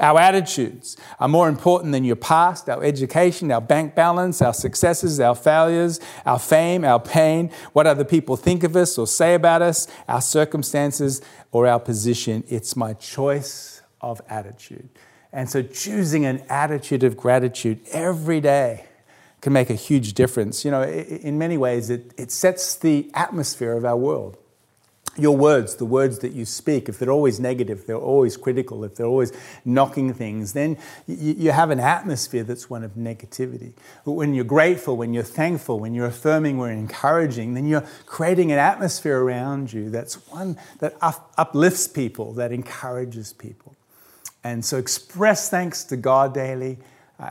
Our 0.00 0.18
attitudes 0.18 0.96
are 1.20 1.28
more 1.28 1.48
important 1.48 1.92
than 1.92 2.04
your 2.04 2.16
past, 2.16 2.68
our 2.68 2.82
education, 2.82 3.50
our 3.50 3.60
bank 3.60 3.94
balance, 3.94 4.40
our 4.42 4.54
successes, 4.54 5.20
our 5.20 5.34
failures, 5.34 6.00
our 6.26 6.38
fame, 6.38 6.84
our 6.84 7.00
pain, 7.00 7.50
what 7.72 7.86
other 7.86 8.04
people 8.04 8.36
think 8.36 8.64
of 8.64 8.76
us 8.76 8.98
or 8.98 9.06
say 9.06 9.34
about 9.34 9.62
us, 9.62 9.86
our 10.08 10.20
circumstances, 10.20 11.20
or 11.50 11.66
our 11.66 11.80
position. 11.80 12.44
It's 12.48 12.76
my 12.76 12.94
choice 12.94 13.82
of 14.00 14.20
attitude. 14.28 14.88
And 15.32 15.48
so 15.48 15.62
choosing 15.62 16.26
an 16.26 16.42
attitude 16.48 17.04
of 17.04 17.16
gratitude 17.16 17.80
every 17.92 18.40
day 18.40 18.86
can 19.40 19.52
make 19.52 19.70
a 19.70 19.74
huge 19.74 20.14
difference. 20.14 20.64
You 20.64 20.70
know, 20.70 20.82
in 20.82 21.38
many 21.38 21.58
ways, 21.58 21.90
it, 21.90 22.12
it 22.16 22.30
sets 22.30 22.76
the 22.76 23.10
atmosphere 23.14 23.72
of 23.72 23.84
our 23.84 23.96
world 23.96 24.38
your 25.16 25.36
words, 25.36 25.76
the 25.76 25.84
words 25.84 26.20
that 26.20 26.32
you 26.32 26.44
speak, 26.44 26.88
if 26.88 26.98
they're 26.98 27.10
always 27.10 27.38
negative, 27.38 27.86
they're 27.86 27.96
always 27.96 28.36
critical, 28.36 28.82
if 28.82 28.94
they're 28.94 29.06
always 29.06 29.32
knocking 29.64 30.14
things, 30.14 30.54
then 30.54 30.78
you, 31.06 31.52
have 31.52 31.70
an 31.70 31.80
atmosphere 31.80 32.44
that's 32.44 32.70
one 32.70 32.82
of 32.82 32.92
negativity. 32.92 33.74
But 34.06 34.12
when 34.12 34.32
you're 34.32 34.44
grateful, 34.44 34.96
when 34.96 35.12
you're 35.12 35.22
thankful, 35.22 35.78
when 35.78 35.92
you're 35.92 36.06
affirming, 36.06 36.56
when 36.56 36.70
you're 36.70 36.78
encouraging, 36.78 37.52
then 37.52 37.66
you're 37.66 37.84
creating 38.06 38.52
an 38.52 38.58
atmosphere 38.58 39.22
around 39.22 39.72
you 39.72 39.90
that's 39.90 40.14
one 40.28 40.56
that 40.78 40.96
uplifts 41.02 41.86
people, 41.86 42.32
that 42.34 42.50
encourages 42.50 43.34
people. 43.34 43.76
And 44.44 44.64
so 44.64 44.78
express 44.78 45.50
thanks 45.50 45.84
to 45.84 45.96
God 45.96 46.32
daily. 46.32 46.78
Uh, 47.20 47.30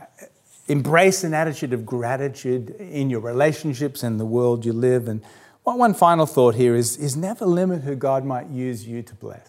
embrace 0.68 1.24
an 1.24 1.34
attitude 1.34 1.72
of 1.72 1.84
gratitude 1.84 2.70
in 2.78 3.10
your 3.10 3.20
relationships 3.20 4.02
and 4.02 4.20
the 4.20 4.24
world 4.24 4.64
you 4.64 4.72
live 4.72 5.08
and 5.08 5.20
one 5.64 5.94
final 5.94 6.26
thought 6.26 6.54
here 6.54 6.74
is, 6.74 6.96
is 6.96 7.16
never 7.16 7.46
limit 7.46 7.82
who 7.82 7.94
God 7.94 8.24
might 8.24 8.48
use 8.48 8.86
you 8.86 9.02
to 9.02 9.14
bless. 9.14 9.48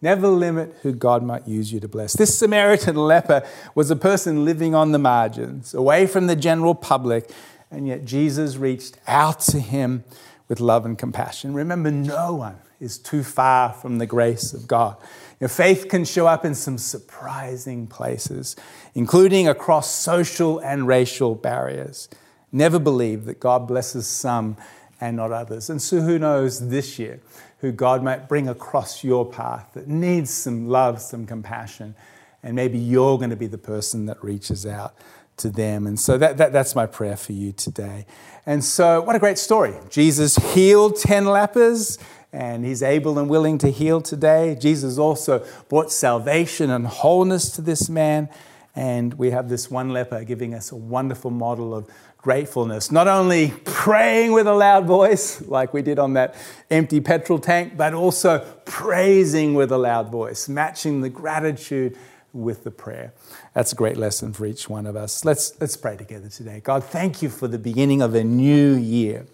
Never 0.00 0.28
limit 0.28 0.76
who 0.82 0.92
God 0.92 1.22
might 1.22 1.48
use 1.48 1.72
you 1.72 1.80
to 1.80 1.88
bless. 1.88 2.12
This 2.12 2.38
Samaritan 2.38 2.94
leper 2.94 3.44
was 3.74 3.90
a 3.90 3.96
person 3.96 4.44
living 4.44 4.74
on 4.74 4.92
the 4.92 4.98
margins, 4.98 5.74
away 5.74 6.06
from 6.06 6.26
the 6.28 6.36
general 6.36 6.74
public, 6.74 7.30
and 7.70 7.88
yet 7.88 8.04
Jesus 8.04 8.56
reached 8.56 8.96
out 9.06 9.40
to 9.40 9.58
him 9.58 10.04
with 10.46 10.60
love 10.60 10.84
and 10.86 10.96
compassion. 10.96 11.52
Remember, 11.52 11.90
no 11.90 12.34
one 12.34 12.58
is 12.78 12.96
too 12.96 13.24
far 13.24 13.72
from 13.72 13.98
the 13.98 14.06
grace 14.06 14.52
of 14.52 14.68
God. 14.68 14.96
Your 15.40 15.48
faith 15.48 15.88
can 15.88 16.04
show 16.04 16.26
up 16.26 16.44
in 16.44 16.54
some 16.54 16.78
surprising 16.78 17.86
places, 17.86 18.54
including 18.94 19.48
across 19.48 19.90
social 19.90 20.58
and 20.60 20.86
racial 20.86 21.34
barriers. 21.34 22.08
Never 22.52 22.78
believe 22.78 23.24
that 23.24 23.40
God 23.40 23.66
blesses 23.66 24.06
some 24.06 24.56
and 25.00 25.16
not 25.16 25.32
others. 25.32 25.70
And 25.70 25.80
so, 25.80 26.00
who 26.00 26.18
knows 26.18 26.68
this 26.68 26.98
year 26.98 27.20
who 27.60 27.72
God 27.72 28.02
might 28.02 28.28
bring 28.28 28.48
across 28.48 29.02
your 29.02 29.26
path 29.26 29.70
that 29.74 29.88
needs 29.88 30.32
some 30.32 30.68
love, 30.68 31.00
some 31.00 31.26
compassion, 31.26 31.94
and 32.42 32.54
maybe 32.54 32.78
you're 32.78 33.18
going 33.18 33.30
to 33.30 33.36
be 33.36 33.46
the 33.46 33.58
person 33.58 34.06
that 34.06 34.22
reaches 34.22 34.64
out 34.64 34.94
to 35.38 35.50
them. 35.50 35.86
And 35.86 35.98
so, 35.98 36.18
that, 36.18 36.36
that, 36.38 36.52
that's 36.52 36.74
my 36.74 36.86
prayer 36.86 37.16
for 37.16 37.32
you 37.32 37.52
today. 37.52 38.06
And 38.46 38.64
so, 38.64 39.00
what 39.02 39.16
a 39.16 39.18
great 39.18 39.38
story. 39.38 39.74
Jesus 39.90 40.36
healed 40.54 40.96
10 40.96 41.24
lepers. 41.24 41.98
And 42.30 42.62
he's 42.62 42.82
able 42.82 43.18
and 43.18 43.30
willing 43.30 43.56
to 43.56 43.70
heal 43.70 44.02
today. 44.02 44.54
Jesus 44.60 44.98
also 44.98 45.46
brought 45.70 45.90
salvation 45.90 46.68
and 46.70 46.86
wholeness 46.86 47.50
to 47.52 47.62
this 47.62 47.88
man. 47.88 48.28
And 48.76 49.14
we 49.14 49.30
have 49.30 49.48
this 49.48 49.70
one 49.70 49.90
leper 49.90 50.22
giving 50.24 50.54
us 50.54 50.70
a 50.70 50.76
wonderful 50.76 51.30
model 51.30 51.74
of 51.74 51.88
gratefulness. 52.18 52.90
Not 52.90 53.08
only 53.08 53.54
praying 53.64 54.32
with 54.32 54.46
a 54.46 54.52
loud 54.52 54.86
voice, 54.86 55.40
like 55.42 55.72
we 55.72 55.82
did 55.82 55.98
on 55.98 56.14
that 56.14 56.34
empty 56.70 57.00
petrol 57.00 57.38
tank, 57.38 57.76
but 57.76 57.94
also 57.94 58.40
praising 58.64 59.54
with 59.54 59.72
a 59.72 59.78
loud 59.78 60.10
voice, 60.10 60.48
matching 60.48 61.00
the 61.00 61.08
gratitude 61.08 61.96
with 62.32 62.64
the 62.64 62.70
prayer. 62.70 63.14
That's 63.54 63.72
a 63.72 63.76
great 63.76 63.96
lesson 63.96 64.32
for 64.32 64.46
each 64.46 64.68
one 64.68 64.86
of 64.86 64.96
us. 64.96 65.24
Let's, 65.24 65.58
let's 65.60 65.76
pray 65.76 65.96
together 65.96 66.28
today. 66.28 66.60
God, 66.60 66.84
thank 66.84 67.22
you 67.22 67.30
for 67.30 67.48
the 67.48 67.58
beginning 67.58 68.02
of 68.02 68.14
a 68.14 68.24
new 68.24 68.74
year. 68.74 69.26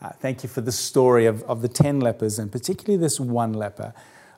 Uh, 0.00 0.10
thank 0.10 0.42
you 0.42 0.48
for 0.48 0.62
the 0.62 0.72
story 0.72 1.26
of, 1.26 1.42
of 1.42 1.60
the 1.60 1.68
10 1.68 2.00
lepers 2.00 2.38
and 2.38 2.50
particularly 2.50 2.96
this 2.96 3.20
one 3.20 3.52
leper. 3.52 3.92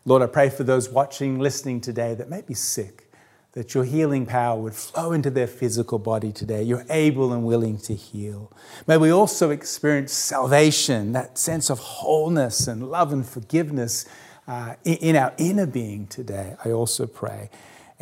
Lord, 0.05 0.23
I 0.23 0.27
pray 0.27 0.51
for 0.51 0.65
those 0.65 0.89
watching, 0.89 1.39
listening 1.39 1.81
today 1.81 2.15
that 2.15 2.29
may 2.29 2.43
be 2.43 2.55
sick 2.55 3.12
that 3.53 3.75
your 3.75 3.85
healing 3.85 4.25
power 4.25 4.59
would 4.59 4.75
flow 4.75 5.13
into 5.13 5.31
their 5.31 5.47
physical 5.47 5.99
body 5.99 6.33
today. 6.33 6.63
You're 6.63 6.87
able 6.89 7.33
and 7.33 7.45
willing 7.45 7.77
to 7.79 7.95
heal. 7.95 8.51
May 8.87 8.97
we 8.97 9.11
also 9.11 9.51
experience 9.51 10.13
salvation, 10.13 11.13
that 11.13 11.37
sense 11.37 11.69
of 11.69 11.79
wholeness 11.79 12.67
and 12.67 12.91
love 12.91 13.13
and 13.13 13.27
forgiveness 13.27 14.07
uh, 14.49 14.75
in 14.85 15.17
our 15.17 15.35
inner 15.37 15.67
being 15.67 16.07
today. 16.07 16.57
I 16.65 16.71
also 16.71 17.07
pray. 17.07 17.51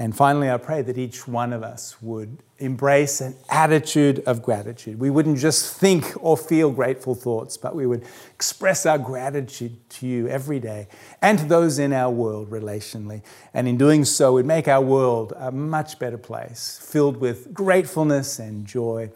And 0.01 0.17
finally, 0.17 0.51
I 0.51 0.57
pray 0.57 0.81
that 0.81 0.97
each 0.97 1.29
one 1.29 1.53
of 1.53 1.63
us 1.63 2.01
would 2.01 2.39
embrace 2.59 3.21
an 3.21 3.37
attitude 3.51 4.23
of 4.25 4.41
gratitude. 4.41 4.99
We 4.99 5.11
wouldn't 5.11 5.37
just 5.37 5.77
think 5.77 6.15
or 6.25 6.39
feel 6.39 6.71
grateful 6.71 7.15
thoughts, 7.15 7.59
but 7.59 7.75
we 7.77 7.87
would 7.87 8.07
express 8.33 8.87
our 8.87 8.97
gratitude 8.97 9.77
to 9.91 10.07
you 10.07 10.27
every 10.27 10.59
day 10.59 10.89
and 11.21 11.39
to 11.39 11.45
those 11.45 11.79
in 11.79 11.93
our 11.93 12.11
world 12.11 12.49
relationally. 12.49 13.21
And 13.53 13.69
in 13.69 13.77
doing 13.77 14.07
so, 14.07 14.33
we'd 14.33 14.47
make 14.47 14.69
our 14.69 14.81
world 14.81 15.35
a 15.37 15.53
much 15.53 15.99
better 15.99 16.17
place, 16.17 16.81
filled 16.83 17.19
with 17.19 17.53
gratefulness 17.53 18.39
and 18.39 18.67
joy 18.67 19.11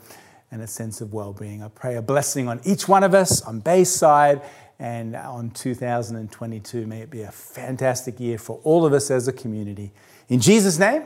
and 0.51 0.61
a 0.61 0.67
sense 0.67 1.01
of 1.01 1.15
well 1.15 1.33
being. 1.33 1.63
I 1.63 1.69
pray 1.69 1.97
a 1.97 2.03
blessing 2.03 2.47
on 2.47 2.61
each 2.63 2.89
one 2.89 3.05
of 3.05 3.15
us 3.15 3.41
on 3.41 3.61
Bayside 3.61 4.43
and 4.79 5.17
on 5.17 5.49
2022. 5.49 6.87
May 6.87 7.01
it 7.01 7.11
be 7.11 7.23
a 7.23 7.33
fantastic 7.33 8.21
year 8.21 8.37
for 8.37 8.61
all 8.65 8.85
of 8.85 8.93
us 8.93 9.11
as 9.11 9.29
a 9.29 9.33
community. 9.33 9.91
In 10.29 10.41
Jesus' 10.41 10.79
name, 10.79 11.05